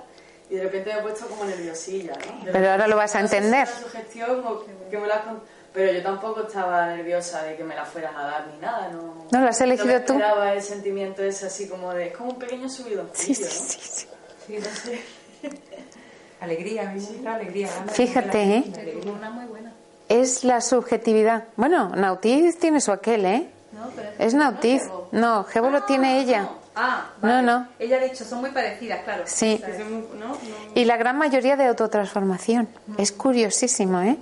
y 0.50 0.56
de 0.56 0.64
repente 0.64 0.92
me 0.92 1.00
he 1.00 1.04
puesto 1.04 1.28
como 1.28 1.46
nerviosilla, 1.46 2.14
Pero 2.52 2.72
ahora 2.72 2.88
lo 2.88 2.96
vas 2.98 3.14
a 3.16 3.22
no 3.22 3.28
sé 3.28 3.32
si 3.34 3.38
entender. 3.38 3.68
una 3.68 3.88
sugestión 3.88 4.44
o 4.48 4.64
que 4.90 4.98
me 4.98 5.08
la 5.08 5.16
has 5.18 5.26
pero 5.76 5.92
yo 5.92 6.02
tampoco 6.02 6.48
estaba 6.48 6.88
nerviosa 6.88 7.44
de 7.44 7.56
que 7.56 7.64
me 7.64 7.76
la 7.76 7.86
fueran 7.86 8.16
a 8.16 8.24
dar 8.24 8.48
ni 8.48 8.58
nada, 8.60 8.90
no. 8.90 9.26
No, 9.32 9.42
lo 9.42 9.48
has 9.50 9.62
elegido 9.62 9.88
no 9.88 9.94
me 9.94 10.00
tú. 10.00 10.14
esperaba 10.14 10.54
el 10.54 10.62
sentimiento 10.64 11.22
ese 11.22 11.46
así 11.48 11.68
como 11.70 11.94
de, 11.94 12.08
es 12.08 12.18
como 12.18 12.32
un 12.32 12.40
pequeño 12.40 12.68
subidón, 12.70 13.10
Sí, 13.14 13.36
sí, 13.36 13.44
¿no? 13.44 13.50
sí, 13.50 13.80
sí. 13.82 14.08
Sí, 14.48 14.58
no 14.58 14.66
sé. 14.66 15.02
Alegría, 16.42 16.90
a 16.90 16.94
mí 16.94 17.08
me 17.18 17.24
da 17.24 17.36
alegría. 17.36 17.68
Fíjate, 17.88 18.44
¿eh? 18.44 18.64
alegría. 18.74 19.12
Una 19.14 19.30
muy 19.30 19.46
buena. 19.46 19.72
Es 20.10 20.44
la 20.44 20.62
subjetividad. 20.62 21.46
Bueno, 21.56 21.90
Nautiz 21.90 22.60
tiene 22.60 22.80
su 22.82 22.92
aquel, 22.92 23.26
¿eh? 23.26 23.48
No, 23.72 23.90
pero 23.96 24.10
Es 24.20 24.34
Nautiz. 24.34 24.84
Gebo. 24.84 25.10
No, 25.12 25.44
Gebo 25.46 25.70
lo 25.70 25.84
tiene 25.84 26.20
ella. 26.20 26.50
Ah, 26.76 27.10
No, 27.22 27.28
vale. 27.30 27.42
no. 27.44 27.68
Ella 27.80 27.98
ha 27.98 28.04
dicho, 28.04 28.24
son 28.26 28.42
muy 28.42 28.52
parecidas, 28.52 29.02
claro. 29.04 29.24
Sí. 29.26 29.60
O 29.64 29.66
sea, 29.66 29.80
¿No? 29.80 30.28
No. 30.28 30.38
Y 30.76 30.86
la 30.86 30.98
gran 30.98 31.18
mayoría 31.18 31.56
de 31.56 31.66
autotransformación. 31.66 32.68
Es 32.98 33.12
curiosísimo, 33.12 34.02
¿eh? 34.02 34.18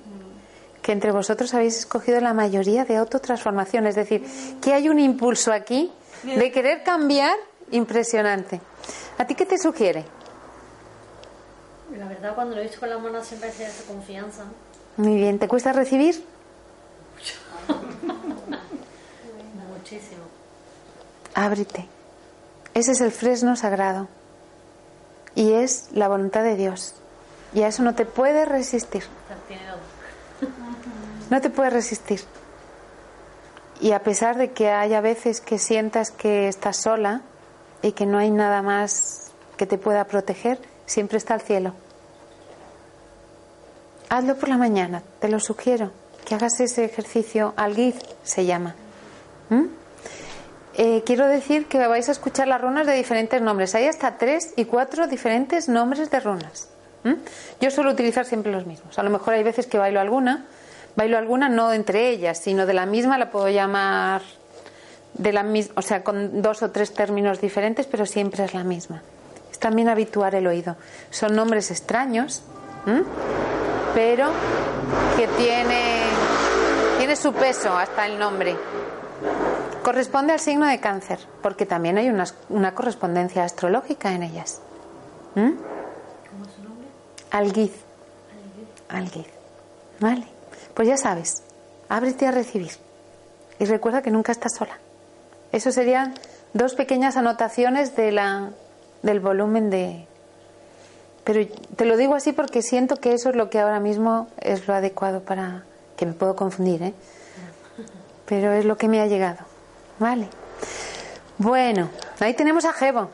Que 0.83 0.91
entre 0.91 1.11
vosotros 1.11 1.51
habéis 1.55 1.79
escogido 1.79 2.21
la 2.21 2.33
mayoría 2.33 2.85
de 2.85 2.97
autotransformación. 2.97 3.87
Es 3.87 3.95
decir, 3.95 4.23
que 4.61 4.73
hay 4.73 4.89
un 4.89 4.99
impulso 4.99 5.51
aquí 5.51 5.91
de 6.23 6.51
querer 6.51 6.83
cambiar 6.83 7.35
impresionante. 7.71 8.61
¿A 9.17 9.25
ti 9.25 9.33
qué 9.33 9.47
te 9.47 9.57
sugiere? 9.57 10.05
La 11.97 12.07
verdad, 12.07 12.35
cuando 12.35 12.55
lo 12.55 12.61
he 12.61 12.65
visto 12.65 12.79
con 12.79 12.89
las 12.89 13.01
manos 13.01 13.25
siempre 13.25 13.49
hace 13.49 13.65
esa 13.65 13.83
confianza. 13.85 14.43
Muy 14.97 15.15
bien. 15.15 15.39
¿Te 15.39 15.47
cuesta 15.47 15.73
recibir? 15.73 16.23
Muchísimo. 19.77 20.23
Ábrete. 21.33 21.87
Ese 22.73 22.91
es 22.91 23.01
el 23.01 23.11
fresno 23.11 23.55
sagrado. 23.55 24.07
Y 25.35 25.53
es 25.53 25.89
la 25.93 26.07
voluntad 26.07 26.43
de 26.43 26.55
Dios. 26.55 26.95
Y 27.53 27.61
a 27.61 27.67
eso 27.67 27.83
no 27.83 27.95
te 27.95 28.05
puedes 28.05 28.47
resistir. 28.47 29.03
Tiene 29.47 29.65
dos. 29.67 29.79
No 31.33 31.41
te 31.41 31.49
puedes 31.49 31.73
resistir. 31.73 32.21
Y 33.81 33.93
a 33.93 34.03
pesar 34.03 34.37
de 34.37 34.51
que 34.51 34.69
haya 34.69 35.01
veces 35.01 35.41
que 35.41 35.57
sientas 35.57 36.11
que 36.11 36.47
estás 36.47 36.77
sola 36.77 37.21
y 37.81 37.93
que 37.93 38.05
no 38.05 38.19
hay 38.19 38.29
nada 38.29 38.61
más 38.61 39.31
que 39.57 39.65
te 39.65 39.79
pueda 39.79 40.03
proteger, 40.03 40.59
siempre 40.85 41.17
está 41.17 41.33
el 41.33 41.41
cielo. 41.41 41.73
Hazlo 44.09 44.35
por 44.35 44.47
la 44.47 44.57
mañana, 44.57 45.01
te 45.19 45.27
lo 45.27 45.39
sugiero, 45.39 45.89
que 46.23 46.35
hagas 46.35 46.59
ese 46.59 46.85
ejercicio, 46.85 47.55
Algiz 47.55 47.95
se 48.21 48.45
llama. 48.45 48.75
¿Mm? 49.49 49.63
Eh, 50.75 51.01
quiero 51.03 51.25
decir 51.25 51.65
que 51.65 51.79
vais 51.87 52.09
a 52.09 52.11
escuchar 52.11 52.47
las 52.47 52.61
runas 52.61 52.85
de 52.85 52.93
diferentes 52.93 53.41
nombres. 53.41 53.73
Hay 53.73 53.87
hasta 53.87 54.19
tres 54.19 54.53
y 54.55 54.65
cuatro 54.65 55.07
diferentes 55.07 55.67
nombres 55.67 56.11
de 56.11 56.19
runas. 56.19 56.69
¿Mm? 57.03 57.13
Yo 57.59 57.71
suelo 57.71 57.89
utilizar 57.89 58.27
siempre 58.27 58.51
los 58.51 58.67
mismos. 58.67 58.99
A 58.99 59.01
lo 59.01 59.09
mejor 59.09 59.33
hay 59.33 59.41
veces 59.41 59.65
que 59.65 59.79
bailo 59.79 59.99
alguna, 59.99 60.45
bailo 60.95 61.17
alguna 61.17 61.49
no 61.49 61.73
entre 61.73 62.09
ellas, 62.09 62.37
sino 62.37 62.65
de 62.65 62.73
la 62.73 62.85
misma 62.85 63.17
la 63.17 63.29
puedo 63.29 63.49
llamar 63.49 64.21
de 65.13 65.31
la 65.31 65.43
misma, 65.43 65.73
o 65.77 65.81
sea, 65.81 66.03
con 66.03 66.41
dos 66.41 66.63
o 66.63 66.71
tres 66.71 66.93
términos 66.93 67.39
diferentes, 67.39 67.85
pero 67.85 68.05
siempre 68.05 68.43
es 68.43 68.53
la 68.53 68.63
misma. 68.63 69.01
Es 69.51 69.59
también 69.59 69.89
habituar 69.89 70.35
el 70.35 70.47
oído. 70.47 70.75
Son 71.11 71.35
nombres 71.35 71.69
extraños, 71.71 72.41
pero 73.93 74.29
que 75.15 75.27
tiene 75.27 76.03
tiene 76.97 77.15
su 77.15 77.33
peso 77.33 77.75
hasta 77.77 78.05
el 78.05 78.17
nombre. 78.17 78.55
Corresponde 79.83 80.33
al 80.33 80.39
signo 80.39 80.65
de 80.65 80.79
cáncer, 80.79 81.19
porque 81.41 81.65
también 81.65 81.97
hay 81.97 82.09
una, 82.09 82.25
una 82.49 82.73
correspondencia 82.73 83.43
astrológica 83.43 84.13
en 84.13 84.23
ellas. 84.23 84.61
¿Mm? 85.35 85.51
¿Cómo 85.51 86.45
es 86.45 86.51
su 86.55 86.63
nombre? 86.63 86.87
Algiz. 87.31 87.73
Algiz. 88.89 89.27
Vale. 89.99 90.32
Pues 90.73 90.87
ya 90.87 90.97
sabes, 90.97 91.43
ábrete 91.89 92.27
a 92.27 92.31
recibir. 92.31 92.71
Y 93.59 93.65
recuerda 93.65 94.01
que 94.01 94.11
nunca 94.11 94.31
estás 94.31 94.53
sola. 94.57 94.77
Eso 95.51 95.71
serían 95.71 96.15
dos 96.53 96.73
pequeñas 96.73 97.15
anotaciones 97.17 97.95
de 97.95 98.11
la, 98.11 98.49
del 99.03 99.19
volumen 99.19 99.69
de... 99.69 100.07
Pero 101.23 101.47
te 101.75 101.85
lo 101.85 101.95
digo 101.95 102.15
así 102.15 102.33
porque 102.33 102.61
siento 102.61 102.97
que 102.97 103.13
eso 103.13 103.29
es 103.29 103.35
lo 103.35 103.49
que 103.49 103.59
ahora 103.59 103.79
mismo 103.79 104.27
es 104.41 104.67
lo 104.67 104.73
adecuado 104.73 105.21
para... 105.21 105.63
que 105.95 106.05
me 106.05 106.13
puedo 106.13 106.35
confundir, 106.35 106.83
¿eh? 106.83 106.93
Pero 108.25 108.51
es 108.53 108.65
lo 108.65 108.77
que 108.77 108.87
me 108.87 108.99
ha 109.01 109.05
llegado. 109.05 109.45
Vale. 109.99 110.27
Bueno, 111.37 111.89
ahí 112.19 112.33
tenemos 112.33 112.65
a 112.65 112.73
Jebo. 112.73 113.09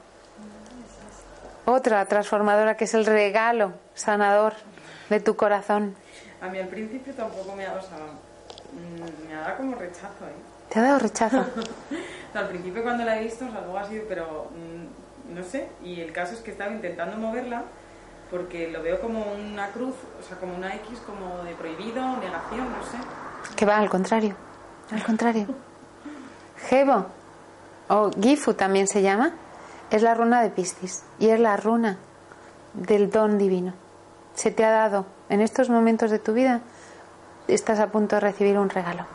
Otra 1.66 2.06
transformadora 2.06 2.78
que 2.78 2.86
es 2.86 2.94
el 2.94 3.06
regalo 3.06 3.74
sanador 3.94 4.54
de 5.10 5.20
tu 5.20 5.36
corazón. 5.36 5.96
A 6.42 6.48
mí 6.48 6.60
al 6.60 6.68
principio 6.68 7.14
tampoco 7.14 7.56
me 7.56 7.66
ha, 7.66 7.74
o 7.74 7.82
sea, 7.82 7.98
mm, 7.98 9.28
me 9.28 9.36
ha 9.36 9.42
dado 9.42 9.58
como 9.58 9.76
rechazo, 9.76 10.26
¿eh? 10.26 10.70
¿Te 10.70 10.80
ha 10.80 10.84
dado 10.84 11.00
rechazo? 11.00 11.40
O 11.40 11.44
sea, 12.32 12.42
al 12.42 12.50
principio 12.50 12.84
cuando 12.84 13.04
la 13.04 13.20
he 13.20 13.24
visto, 13.24 13.46
o 13.46 13.52
sea, 13.52 13.62
luego 13.62 13.78
ha 13.78 13.88
sido, 13.88 14.04
pero 14.08 14.50
mm, 14.56 15.36
no 15.36 15.44
sé, 15.44 15.68
y 15.84 16.00
el 16.02 16.12
caso 16.12 16.34
es 16.34 16.40
que 16.40 16.52
estaba 16.52 16.72
intentando 16.72 17.18
moverla 17.18 17.64
porque 18.30 18.70
lo 18.70 18.84
veo 18.84 19.02
como 19.02 19.26
una 19.34 19.70
cruz, 19.70 19.96
o 20.20 20.24
sea, 20.24 20.38
como 20.38 20.56
una 20.56 20.76
X, 20.76 21.00
como 21.06 21.44
de 21.44 21.56
prohibido, 21.56 22.18
negación, 22.18 22.68
no 22.72 22.84
sé. 22.84 22.98
Que 23.56 23.66
va 23.66 23.78
al 23.78 23.90
contrario. 23.90 24.36
Al 24.92 25.04
contrario. 25.04 25.48
Gebo, 26.70 27.06
o 27.88 28.12
Gifu 28.12 28.54
también 28.54 28.88
se 28.88 29.02
llama, 29.02 29.34
es 29.90 30.04
la 30.04 30.14
runa 30.14 30.42
de 30.42 30.52
Piscis. 30.52 31.04
Y 31.18 31.30
es 31.30 31.40
la 31.40 31.58
runa 31.58 31.98
del 32.74 33.10
don 33.10 33.38
divino. 33.38 33.74
Se 34.40 34.52
te 34.52 34.64
ha 34.64 34.72
dado 34.72 35.06
en 35.28 35.42
estos 35.42 35.70
momentos 35.70 36.12
de 36.12 36.18
tu 36.18 36.32
vida, 36.32 36.62
estás 37.50 37.78
a 37.82 37.88
punto 37.88 38.16
de 38.16 38.22
recibir 38.22 38.58
un 38.58 38.70
regalo. 38.70 39.06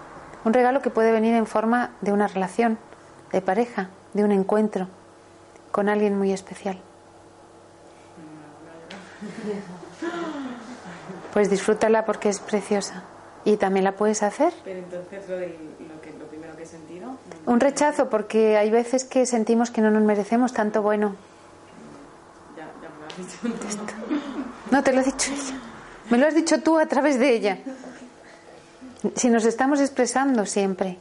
Un 0.45 0.53
regalo 0.53 0.83
que 0.83 0.91
puede 0.91 1.13
venir 1.13 1.35
en 1.35 1.47
forma 1.47 1.93
de 2.03 2.13
una 2.13 2.29
relación, 2.29 2.77
de 3.33 3.41
pareja, 3.41 3.89
de 4.13 4.23
un 4.23 4.33
encuentro 4.33 4.87
con 5.73 5.89
alguien 5.89 6.19
muy 6.19 6.31
especial. 6.31 6.79
Pues 11.33 11.49
disfrútala 11.49 12.05
porque 12.05 12.29
es 12.29 12.41
preciosa. 12.41 13.05
Y 13.47 13.57
también 13.57 13.85
la 13.85 13.93
puedes 13.93 14.23
hacer. 14.23 14.53
Pero 14.63 14.81
entonces 14.81 15.27
lo, 15.27 16.03
que, 16.03 16.13
lo 16.19 16.27
primero 16.27 16.55
que 16.55 16.65
he 16.65 16.67
sentido... 16.67 17.17
Un 17.47 17.61
rechazo 17.61 18.11
porque 18.11 18.59
hay 18.59 18.71
veces 18.71 19.05
que 19.05 19.25
sentimos 19.25 19.71
que 19.71 19.81
no 19.81 19.91
nos 19.91 20.03
merecemos 20.03 20.53
tanto 20.53 20.83
bueno. 20.83 21.17
Ya, 22.59 22.67
ya 22.83 22.91
me 22.91 23.49
lo 23.49 23.57
has 23.57 23.71
dicho. 23.71 23.95
No, 24.75 24.83
te 24.83 24.93
lo 24.93 24.99
has 24.99 25.07
dicho 25.07 25.31
ella. 25.31 25.61
Me 26.11 26.19
lo 26.19 26.27
has 26.27 26.35
dicho 26.35 26.61
tú 26.61 26.81
a 26.81 26.87
través 26.87 27.17
de 27.21 27.33
ella. 27.33 27.59
Si 29.15 29.31
nos 29.31 29.45
estamos 29.45 29.79
expresando 29.79 30.45
siempre, 30.47 30.99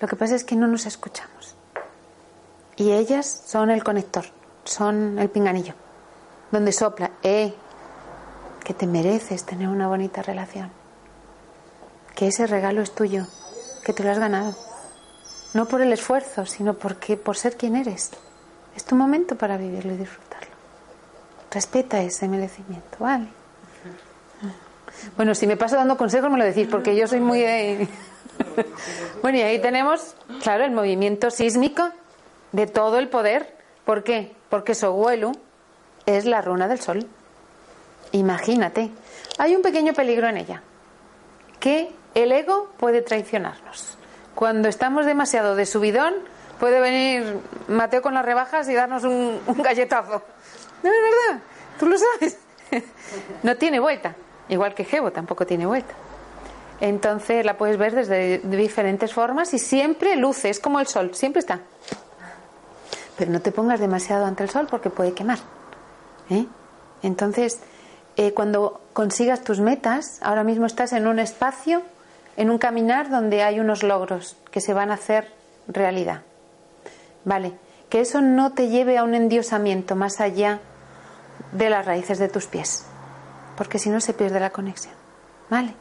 lo 0.00 0.06
que 0.06 0.14
pasa 0.14 0.36
es 0.36 0.44
que 0.44 0.54
no 0.54 0.68
nos 0.68 0.86
escuchamos. 0.86 1.56
Y 2.76 2.92
ellas 2.92 3.42
son 3.44 3.72
el 3.72 3.82
conector, 3.82 4.24
son 4.62 5.18
el 5.18 5.30
pinganillo, 5.30 5.74
donde 6.52 6.70
sopla, 6.70 7.10
eh, 7.24 7.52
que 8.62 8.72
te 8.72 8.86
mereces 8.86 9.42
tener 9.42 9.66
una 9.66 9.88
bonita 9.88 10.22
relación, 10.22 10.70
que 12.14 12.28
ese 12.28 12.46
regalo 12.46 12.82
es 12.82 12.94
tuyo, 12.94 13.26
que 13.84 13.92
te 13.92 14.04
lo 14.04 14.12
has 14.12 14.20
ganado, 14.20 14.54
no 15.54 15.66
por 15.66 15.80
el 15.80 15.92
esfuerzo, 15.92 16.46
sino 16.46 16.74
porque 16.74 17.16
por 17.16 17.36
ser 17.36 17.56
quien 17.56 17.74
eres. 17.74 18.12
Es 18.76 18.84
tu 18.84 18.94
momento 18.94 19.36
para 19.36 19.56
vivirlo 19.56 19.92
y 19.94 19.96
disfrutarlo. 19.96 20.47
Respeta 21.50 22.00
ese 22.02 22.28
merecimiento, 22.28 22.98
¿vale? 23.00 23.28
Bueno, 25.16 25.34
si 25.34 25.46
me 25.46 25.56
paso 25.56 25.76
dando 25.76 25.96
consejos 25.96 26.30
me 26.30 26.38
lo 26.38 26.44
decís, 26.44 26.66
porque 26.70 26.96
yo 26.96 27.06
soy 27.06 27.20
muy... 27.20 27.42
bueno, 29.22 29.38
y 29.38 29.42
ahí 29.42 29.60
tenemos, 29.60 30.14
claro, 30.42 30.64
el 30.64 30.72
movimiento 30.72 31.30
sísmico 31.30 31.90
de 32.52 32.66
todo 32.66 32.98
el 32.98 33.08
poder. 33.08 33.56
¿Por 33.84 34.02
qué? 34.02 34.34
Porque 34.48 34.74
Soguelu 34.74 35.32
es 36.06 36.24
la 36.24 36.42
runa 36.42 36.68
del 36.68 36.80
sol. 36.80 37.06
Imagínate. 38.12 38.90
Hay 39.38 39.54
un 39.54 39.62
pequeño 39.62 39.92
peligro 39.92 40.28
en 40.28 40.38
ella, 40.38 40.62
que 41.60 41.90
el 42.14 42.32
ego 42.32 42.70
puede 42.78 43.02
traicionarnos. 43.02 43.98
Cuando 44.34 44.68
estamos 44.68 45.06
demasiado 45.06 45.54
de 45.54 45.66
subidón, 45.66 46.14
puede 46.58 46.80
venir 46.80 47.38
Mateo 47.68 48.02
con 48.02 48.14
las 48.14 48.24
rebajas 48.24 48.68
y 48.68 48.74
darnos 48.74 49.04
un, 49.04 49.40
un 49.46 49.62
galletazo. 49.62 50.22
No 50.82 50.90
es 50.90 50.96
verdad, 51.02 51.42
tú 51.78 51.86
lo 51.86 51.96
sabes. 51.98 52.38
no 53.42 53.56
tiene 53.56 53.80
vuelta. 53.80 54.14
Igual 54.48 54.74
que 54.74 54.84
Jebo 54.84 55.10
tampoco 55.10 55.46
tiene 55.46 55.66
vuelta. 55.66 55.94
Entonces 56.80 57.44
la 57.44 57.56
puedes 57.56 57.76
ver 57.76 57.94
desde 57.94 58.38
diferentes 58.38 59.12
formas 59.12 59.52
y 59.52 59.58
siempre 59.58 60.16
luce, 60.16 60.48
es 60.48 60.60
como 60.60 60.78
el 60.80 60.86
sol, 60.86 61.14
siempre 61.14 61.40
está. 61.40 61.60
Pero 63.16 63.32
no 63.32 63.40
te 63.40 63.50
pongas 63.50 63.80
demasiado 63.80 64.26
ante 64.26 64.44
el 64.44 64.50
sol 64.50 64.68
porque 64.70 64.90
puede 64.90 65.12
quemar. 65.12 65.38
¿eh? 66.30 66.46
Entonces, 67.02 67.60
eh, 68.16 68.32
cuando 68.32 68.80
consigas 68.92 69.42
tus 69.42 69.60
metas, 69.60 70.20
ahora 70.22 70.44
mismo 70.44 70.66
estás 70.66 70.92
en 70.92 71.08
un 71.08 71.18
espacio, 71.18 71.82
en 72.36 72.50
un 72.50 72.58
caminar 72.58 73.10
donde 73.10 73.42
hay 73.42 73.58
unos 73.58 73.82
logros 73.82 74.36
que 74.52 74.60
se 74.60 74.72
van 74.72 74.92
a 74.92 74.94
hacer 74.94 75.32
realidad. 75.66 76.22
Vale, 77.24 77.54
que 77.88 78.00
eso 78.00 78.20
no 78.20 78.52
te 78.52 78.68
lleve 78.68 78.98
a 78.98 79.04
un 79.04 79.14
endiosamiento 79.14 79.96
más 79.96 80.20
allá 80.20 80.60
de 81.52 81.70
las 81.70 81.86
raíces 81.86 82.18
de 82.18 82.28
tus 82.28 82.46
pies 82.46 82.84
porque 83.58 83.80
si 83.80 83.90
no 83.90 84.00
se 84.00 84.14
pierde 84.14 84.38
la 84.38 84.50
conexión. 84.50 84.94
¿Vale? 85.50 85.74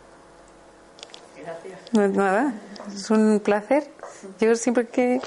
Gracias. 1.40 1.80
No 1.94 2.08
nada, 2.08 2.54
es 2.94 3.12
un 3.12 3.40
placer. 3.40 3.88
Yo 4.40 4.56
siempre 4.56 4.88
que. 4.88 5.22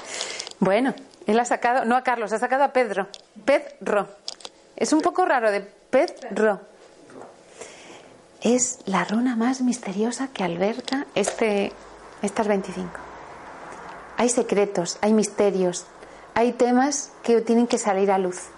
Bueno, 0.59 0.93
él 1.25 1.39
ha 1.39 1.45
sacado, 1.45 1.85
no 1.85 1.95
a 1.95 2.03
Carlos, 2.03 2.33
ha 2.33 2.39
sacado 2.39 2.65
a 2.65 2.73
Pedro. 2.73 3.07
Pedro. 3.45 4.09
Es 4.75 4.91
un 4.91 4.99
poco 5.01 5.23
raro 5.23 5.49
de 5.49 5.61
Pedro. 5.61 6.59
Es 8.41 8.79
la 8.85 9.05
runa 9.05 9.37
más 9.37 9.61
misteriosa 9.61 10.27
que 10.27 10.43
alberga 10.43 11.07
este, 11.15 11.71
estas 12.21 12.49
25. 12.49 12.89
Hay 14.17 14.27
secretos, 14.27 14.97
hay 15.01 15.13
misterios, 15.13 15.85
hay 16.33 16.53
temas 16.53 17.11
que 17.23 17.41
tienen 17.41 17.67
que 17.67 17.77
salir 17.77 18.11
a 18.11 18.17
luz. 18.17 18.49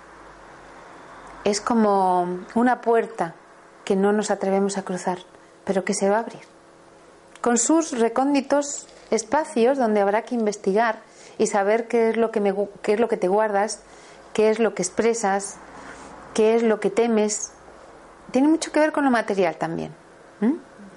Es 1.43 1.59
como 1.59 2.39
una 2.55 2.82
puerta 2.82 3.36
que 3.84 3.95
no 3.95 4.13
nos 4.13 4.32
atrevemos 4.32 4.78
a 4.78 4.84
cruzar, 4.84 5.19
pero 5.65 5.84
que 5.84 5.93
se 5.93 6.09
va 6.09 6.17
a 6.17 6.19
abrir. 6.19 6.41
Con 7.41 7.57
sus 7.57 7.91
recónditos 7.99 8.88
espacios 9.11 9.78
donde 9.78 10.01
habrá 10.01 10.21
que 10.21 10.36
investigar 10.36 11.01
y 11.38 11.47
saber 11.47 11.88
qué 11.88 12.09
es 12.09 12.17
lo 12.17 12.32
que, 12.32 12.39
me, 12.39 12.53
qué 12.82 12.93
es 12.93 12.99
lo 12.99 13.09
que 13.09 13.17
te 13.17 13.28
guardas, 13.28 13.82
qué 14.34 14.49
es 14.49 14.59
lo 14.59 14.74
que 14.74 14.82
expresas, 14.82 15.57
qué 16.34 16.55
es 16.55 16.63
lo 16.63 16.80
que 16.80 16.89
temes. 16.89 17.51
Tiene 18.32 18.47
mucho 18.47 18.71
que 18.71 18.80
ver 18.80 18.91
con 18.91 19.03
lo 19.03 19.11
material 19.11 19.57
también. 19.57 19.93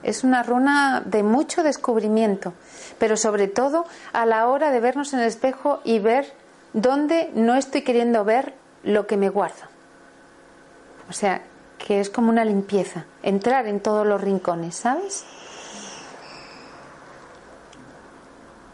Es 0.02 0.22
una 0.24 0.42
runa 0.42 1.02
de 1.04 1.22
mucho 1.22 1.62
descubrimiento, 1.62 2.52
pero 2.98 3.16
sobre 3.16 3.48
todo 3.48 3.86
a 4.12 4.26
la 4.26 4.46
hora 4.46 4.70
de 4.70 4.78
vernos 4.78 5.12
en 5.12 5.20
el 5.20 5.26
espejo 5.26 5.80
y 5.84 5.98
ver 5.98 6.32
dónde 6.76 7.30
no 7.34 7.56
estoy 7.56 7.82
queriendo 7.82 8.24
ver 8.24 8.54
lo 8.84 9.06
que 9.06 9.16
me 9.16 9.30
guardo. 9.30 9.64
O 11.08 11.12
sea, 11.12 11.42
que 11.78 12.00
es 12.00 12.10
como 12.10 12.28
una 12.28 12.44
limpieza, 12.44 13.06
entrar 13.22 13.66
en 13.66 13.80
todos 13.80 14.06
los 14.06 14.20
rincones, 14.20 14.76
¿sabes? 14.76 15.24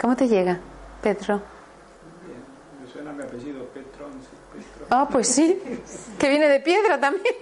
¿Cómo 0.01 0.17
te 0.17 0.27
llega, 0.27 0.59
Pedro? 1.01 1.41
Bien, 2.27 2.43
me 2.83 2.93
suena 2.93 3.13
mi 3.13 3.23
apellido, 3.23 3.65
Petrón. 3.67 4.11
Ah, 4.91 5.09
pues 5.11 5.29
sí, 5.29 5.61
que 6.19 6.29
viene 6.29 6.49
de 6.49 6.59
piedra 6.59 6.99
también. 6.99 7.37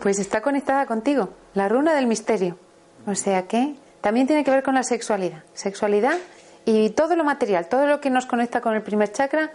pues 0.00 0.18
está 0.18 0.42
conectada 0.42 0.84
contigo, 0.84 1.30
la 1.54 1.68
runa 1.68 1.94
del 1.94 2.06
misterio. 2.06 2.58
O 3.06 3.14
sea 3.14 3.48
que 3.48 3.74
también 4.02 4.26
tiene 4.26 4.44
que 4.44 4.50
ver 4.50 4.62
con 4.62 4.74
la 4.74 4.82
sexualidad. 4.82 5.44
Sexualidad 5.54 6.18
y 6.64 6.90
todo 6.90 7.16
lo 7.16 7.24
material, 7.24 7.68
todo 7.68 7.86
lo 7.86 8.00
que 8.00 8.10
nos 8.10 8.26
conecta 8.26 8.60
con 8.60 8.74
el 8.74 8.82
primer 8.82 9.10
chakra 9.12 9.50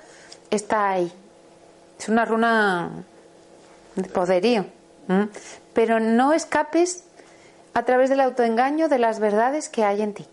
está 0.50 0.90
ahí. 0.90 1.12
Es 1.98 2.10
una 2.10 2.26
runa 2.26 2.90
de 3.96 4.10
poderío. 4.10 4.66
Pero 5.74 6.00
no 6.00 6.34
escapes 6.34 7.04
a 7.74 7.84
través 7.84 8.10
del 8.10 8.20
autoengaño 8.20 8.90
de 8.90 9.00
las 9.00 9.20
verdades 9.20 9.70
que 9.70 9.84
hay 9.84 10.02
en 10.02 10.14
ti. 10.14 10.28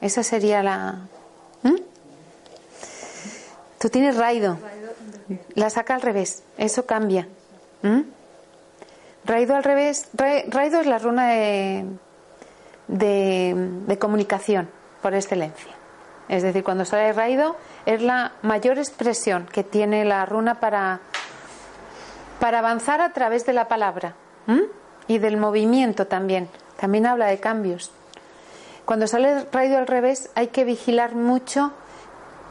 Esa 0.00 0.22
sería 0.22 0.62
la. 0.62 1.08
Tú 3.78 3.88
tienes 3.88 4.16
raido. 4.16 4.58
La 5.54 5.70
saca 5.70 5.94
al 5.94 6.02
revés. 6.02 6.42
Eso 6.58 6.84
cambia. 6.84 7.28
Raido 9.24 9.54
al 9.56 9.64
revés. 9.64 10.08
Raido 10.12 10.80
es 10.80 10.86
la 10.86 10.98
runa 10.98 11.28
de, 11.30 11.86
de, 12.88 13.98
comunicación 13.98 14.68
por 15.00 15.14
excelencia. 15.14 15.79
Es 16.30 16.42
decir, 16.42 16.64
cuando 16.64 16.86
sale 16.86 17.12
raido 17.12 17.56
es 17.84 18.00
la 18.00 18.32
mayor 18.42 18.78
expresión 18.78 19.46
que 19.52 19.64
tiene 19.64 20.06
la 20.06 20.24
runa 20.24 20.60
para 20.60 21.00
para 22.40 22.60
avanzar 22.60 23.00
a 23.00 23.12
través 23.12 23.44
de 23.46 23.52
la 23.52 23.68
palabra 23.68 24.14
y 25.06 25.18
del 25.18 25.36
movimiento 25.36 26.06
también. 26.06 26.48
También 26.78 27.06
habla 27.06 27.26
de 27.26 27.38
cambios. 27.38 27.92
Cuando 28.86 29.06
sale 29.06 29.44
rayo 29.52 29.76
al 29.76 29.86
revés 29.86 30.30
hay 30.34 30.48
que 30.48 30.64
vigilar 30.64 31.14
mucho 31.14 31.72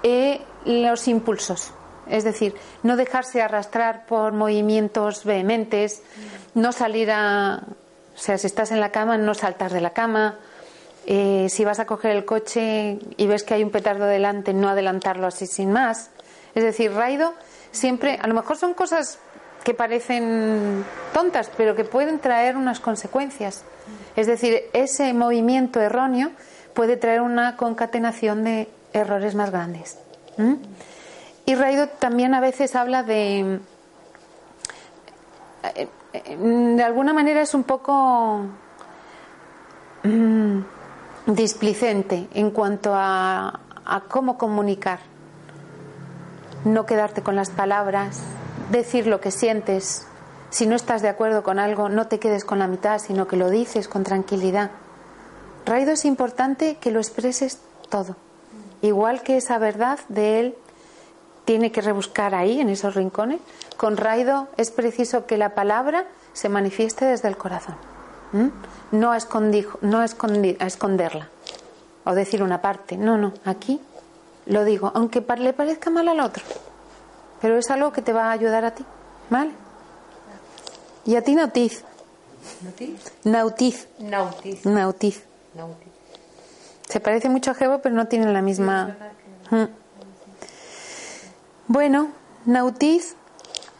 eh, 0.03 0.41
los 0.65 1.07
impulsos. 1.07 1.73
Es 2.07 2.23
decir, 2.23 2.55
no 2.83 2.95
dejarse 2.95 3.41
arrastrar 3.41 4.05
por 4.05 4.31
movimientos 4.33 5.25
vehementes, 5.25 6.03
no 6.53 6.71
salir 6.71 7.11
a... 7.11 7.63
O 8.15 8.21
sea, 8.21 8.37
si 8.37 8.47
estás 8.47 8.71
en 8.71 8.79
la 8.79 8.91
cama, 8.91 9.17
no 9.17 9.33
saltar 9.33 9.71
de 9.71 9.81
la 9.81 9.91
cama. 9.91 10.35
Eh, 11.11 11.47
si 11.49 11.65
vas 11.65 11.79
a 11.79 11.87
coger 11.87 12.11
el 12.11 12.23
coche 12.23 12.99
y 13.17 13.25
ves 13.25 13.43
que 13.43 13.55
hay 13.55 13.63
un 13.63 13.71
petardo 13.71 14.05
delante, 14.05 14.53
no 14.53 14.69
adelantarlo 14.69 15.25
así 15.25 15.47
sin 15.47 15.71
más. 15.71 16.11
Es 16.53 16.63
decir, 16.63 16.93
raido 16.93 17.33
siempre, 17.71 18.19
a 18.21 18.27
lo 18.27 18.35
mejor 18.35 18.57
son 18.57 18.75
cosas 18.75 19.17
que 19.63 19.73
parecen 19.73 20.85
tontas, 21.11 21.49
pero 21.57 21.75
que 21.75 21.83
pueden 21.83 22.19
traer 22.19 22.55
unas 22.55 22.79
consecuencias. 22.79 23.65
Es 24.15 24.27
decir, 24.27 24.61
ese 24.73 25.11
movimiento 25.15 25.81
erróneo 25.81 26.29
puede 26.75 26.95
traer 26.95 27.21
una 27.21 27.57
concatenación 27.57 28.43
de 28.43 28.69
errores 28.93 29.33
más 29.33 29.49
grandes. 29.49 29.97
Y 31.47 31.55
Raido 31.55 31.89
también 31.89 32.35
a 32.35 32.39
veces 32.39 32.75
habla 32.75 33.01
de. 33.01 33.59
Eh, 35.75 35.87
de 36.37 36.83
alguna 36.83 37.13
manera 37.13 37.41
es 37.41 37.55
un 37.55 37.63
poco. 37.63 38.45
Mm, 40.03 40.59
displicente 41.35 42.27
en 42.33 42.51
cuanto 42.51 42.93
a, 42.93 43.59
a 43.85 44.01
cómo 44.07 44.37
comunicar. 44.37 44.99
No 46.65 46.85
quedarte 46.85 47.21
con 47.21 47.35
las 47.35 47.49
palabras, 47.49 48.21
decir 48.71 49.07
lo 49.07 49.21
que 49.21 49.31
sientes, 49.31 50.05
Si 50.49 50.65
no 50.65 50.75
estás 50.75 51.01
de 51.01 51.09
acuerdo 51.09 51.43
con 51.43 51.59
algo, 51.59 51.89
no 51.89 52.07
te 52.07 52.19
quedes 52.19 52.43
con 52.43 52.59
la 52.59 52.67
mitad, 52.67 52.99
sino 52.99 53.27
que 53.27 53.37
lo 53.37 53.49
dices 53.49 53.87
con 53.87 54.03
tranquilidad. 54.03 54.71
Raido 55.65 55.91
es 55.91 56.05
importante 56.05 56.77
que 56.77 56.91
lo 56.91 56.99
expreses 56.99 57.59
todo. 57.89 58.15
Igual 58.81 59.21
que 59.21 59.37
esa 59.37 59.59
verdad 59.59 59.99
de 60.09 60.39
él 60.39 60.55
tiene 61.45 61.71
que 61.71 61.81
rebuscar 61.81 62.33
ahí, 62.33 62.59
en 62.61 62.69
esos 62.69 62.95
rincones, 62.95 63.39
con 63.77 63.97
Raido 63.97 64.47
es 64.57 64.71
preciso 64.71 65.25
que 65.27 65.37
la 65.37 65.53
palabra 65.53 66.05
se 66.33 66.49
manifieste 66.49 67.05
desde 67.05 67.27
el 67.27 67.37
corazón. 67.37 67.75
No, 68.31 69.11
a, 69.11 69.17
no 69.81 69.99
a 69.99 70.05
esconderla 70.05 71.29
o 72.03 72.13
decir 72.13 72.43
una 72.43 72.61
parte. 72.61 72.97
No, 72.97 73.17
no, 73.17 73.33
aquí 73.45 73.79
lo 74.45 74.63
digo, 74.65 74.91
aunque 74.95 75.23
le 75.37 75.53
parezca 75.53 75.89
mal 75.89 76.07
al 76.07 76.19
otro. 76.19 76.43
Pero 77.41 77.57
es 77.57 77.69
algo 77.69 77.91
que 77.91 78.01
te 78.01 78.13
va 78.13 78.25
a 78.25 78.31
ayudar 78.31 78.65
a 78.65 78.71
ti. 78.71 78.85
¿Vale? 79.29 79.51
Y 81.05 81.15
a 81.15 81.23
ti 81.23 81.35
Nautiz. 81.35 81.83
¿Nautiz? 83.23 83.87
Nautiz. 83.99 84.67
Nautiz. 84.79 85.23
Se 86.87 86.99
parece 86.99 87.29
mucho 87.29 87.51
a 87.51 87.53
Jebo, 87.53 87.79
pero 87.79 87.95
no 87.95 88.07
tienen 88.07 88.33
la 88.33 88.41
misma. 88.41 88.95
Mm. 89.51 89.65
Bueno, 91.67 92.09
Nautiz, 92.45 93.15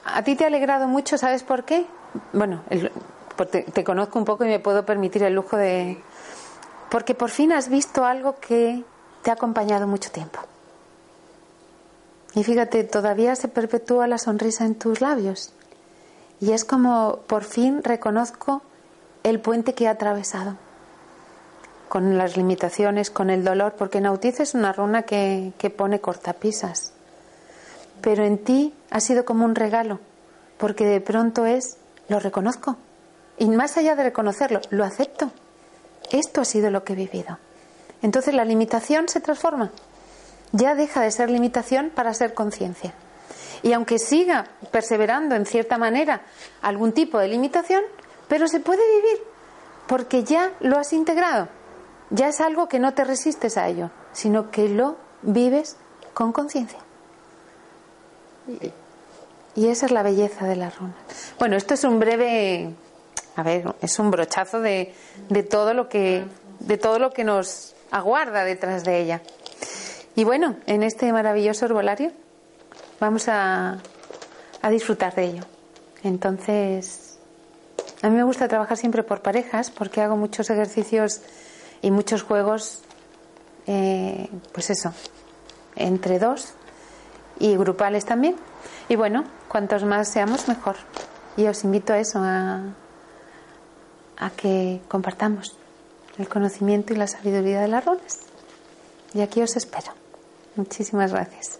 a 0.06 0.24
ti 0.24 0.36
te 0.36 0.43
ha 0.43 0.47
alegrado 0.47 0.88
mucho, 0.88 1.18
¿sabes 1.18 1.41
por 1.41 1.64
qué? 1.66 1.88
Bueno, 2.34 2.62
te, 3.48 3.84
conozco 3.84 4.20
un 4.20 4.26
poco 4.26 4.46
y 4.46 4.48
me 4.48 4.60
puedo 4.60 4.86
permitir 4.86 5.24
el 5.24 5.34
lujo 5.34 5.58
de. 5.58 5.98
Porque 6.90 7.16
por 7.16 7.30
fin 7.30 7.52
has 7.52 7.70
visto 7.70 8.06
algo 8.06 8.36
que 8.40 8.84
te 9.22 9.30
ha 9.30 9.34
acompañado 9.34 9.88
mucho 9.88 10.12
tiempo. 10.12 10.40
Y 12.36 12.44
fíjate, 12.44 12.84
todavía 12.84 13.36
se 13.36 13.48
perpetúa 13.48 14.08
la 14.08 14.18
sonrisa 14.18 14.66
en 14.66 14.76
tus 14.76 15.02
labios. 15.02 15.54
Y 16.40 16.52
es 16.52 16.66
como 16.66 17.20
por 17.28 17.44
fin 17.44 17.84
reconozco 17.84 18.62
el 19.24 19.40
puente 19.40 19.74
que 19.74 19.86
he 19.86 19.88
atravesado 19.88 20.56
con 21.90 22.18
las 22.18 22.38
limitaciones, 22.38 23.10
con 23.10 23.30
el 23.32 23.44
dolor, 23.44 23.74
porque 23.78 24.00
Nautiz 24.00 24.40
es 24.40 24.54
una 24.54 24.72
runa 24.72 25.04
que 25.04 25.74
pone 25.76 26.00
cortapisas. 26.00 26.94
Pero 28.02 28.24
en 28.24 28.38
ti 28.38 28.74
ha 28.92 29.00
sido 29.00 29.26
como 29.26 29.44
un 29.44 29.56
regalo, 29.56 30.00
porque 30.58 30.86
de 30.86 31.02
pronto 31.02 31.46
es, 31.46 31.78
lo 32.08 32.20
reconozco. 32.20 32.78
Y 33.40 33.50
más 33.50 33.78
allá 33.78 33.96
de 33.96 34.04
reconocerlo, 34.04 34.62
lo 34.70 34.84
acepto. 34.84 35.32
Esto 36.12 36.42
ha 36.42 36.46
sido 36.46 36.70
lo 36.70 36.84
que 36.84 36.94
he 36.94 36.96
vivido. 36.96 37.38
Entonces 38.02 38.34
la 38.34 38.46
limitación 38.46 39.10
se 39.10 39.20
transforma. 39.20 39.72
Ya 40.52 40.76
deja 40.76 41.02
de 41.02 41.12
ser 41.12 41.30
limitación 41.30 41.92
para 41.94 42.14
ser 42.14 42.34
conciencia. 42.34 42.94
Y 43.64 43.74
aunque 43.74 44.00
siga 44.00 44.46
perseverando 44.72 45.36
en 45.36 45.46
cierta 45.46 45.78
manera 45.78 46.22
algún 46.62 46.92
tipo 46.92 47.18
de 47.18 47.28
limitación, 47.28 47.84
pero 48.28 48.48
se 48.48 48.60
puede 48.60 48.82
vivir 48.98 49.24
porque 49.88 50.24
ya 50.24 50.52
lo 50.60 50.78
has 50.78 50.94
integrado 50.94 51.50
ya 52.10 52.28
es 52.28 52.42
algo 52.42 52.68
que 52.68 52.80
no 52.80 52.94
te 52.94 53.04
resistes 53.04 53.58
a 53.58 53.68
ello, 53.68 53.92
sino 54.14 54.52
que 54.52 54.68
lo 54.70 54.98
vives 55.22 55.78
con 56.14 56.32
conciencia. 56.32 56.80
Y 59.56 59.68
esa 59.68 59.86
es 59.86 59.92
la 59.92 60.04
belleza 60.04 60.46
de 60.46 60.56
la 60.56 60.70
runa. 60.70 60.96
Bueno, 61.38 61.56
esto 61.56 61.74
es 61.76 61.84
un 61.84 62.00
breve, 62.00 62.74
a 63.36 63.44
ver, 63.44 63.76
es 63.82 64.00
un 64.00 64.12
brochazo 64.12 64.60
de, 64.60 64.94
de 65.30 65.44
todo 65.44 65.74
lo 65.74 65.90
que, 65.90 66.24
de 66.60 66.78
todo 66.78 67.00
lo 67.00 67.12
que 67.12 67.24
nos 67.24 67.76
aguarda 67.92 68.44
detrás 68.44 68.84
de 68.84 69.00
ella. 69.02 69.22
Y 70.16 70.24
bueno, 70.24 70.58
en 70.66 70.84
este 70.84 71.12
maravilloso 71.14 71.66
herbolario 71.66 72.12
vamos 73.00 73.28
a, 73.30 73.78
a 74.62 74.70
disfrutar 74.70 75.16
de 75.16 75.24
ello. 75.26 75.44
Entonces, 76.04 77.18
a 78.02 78.10
mí 78.10 78.16
me 78.16 78.24
gusta 78.24 78.48
trabajar 78.48 78.78
siempre 78.78 79.04
por 79.04 79.22
parejas 79.22 79.72
porque 79.72 80.02
hago 80.02 80.16
muchos 80.16 80.50
ejercicios 80.50 81.22
y 81.82 81.92
muchos 81.92 82.24
juegos, 82.24 82.82
eh, 83.68 84.30
pues 84.54 84.70
eso, 84.70 84.94
entre 85.76 86.20
dos 86.20 86.54
y 87.40 87.56
grupales 87.58 88.06
también. 88.06 88.36
Y 88.88 88.96
bueno, 88.96 89.24
cuantos 89.48 89.84
más 89.84 90.08
seamos, 90.08 90.48
mejor. 90.48 90.76
Y 91.38 91.48
os 91.48 91.64
invito 91.64 91.94
a 91.94 92.00
eso, 92.00 92.20
a, 92.22 92.74
a 94.20 94.30
que 94.30 94.82
compartamos 94.88 95.57
el 96.17 96.28
conocimiento 96.28 96.93
y 96.93 96.97
la 96.97 97.07
sabiduría 97.07 97.61
de 97.61 97.70
las 97.70 97.86
runas. 97.86 98.20
Y 99.13 99.22
aquí 99.22 99.41
os 99.41 99.55
espero. 99.55 99.93
Muchísimas 100.55 101.11
gracias. 101.11 101.59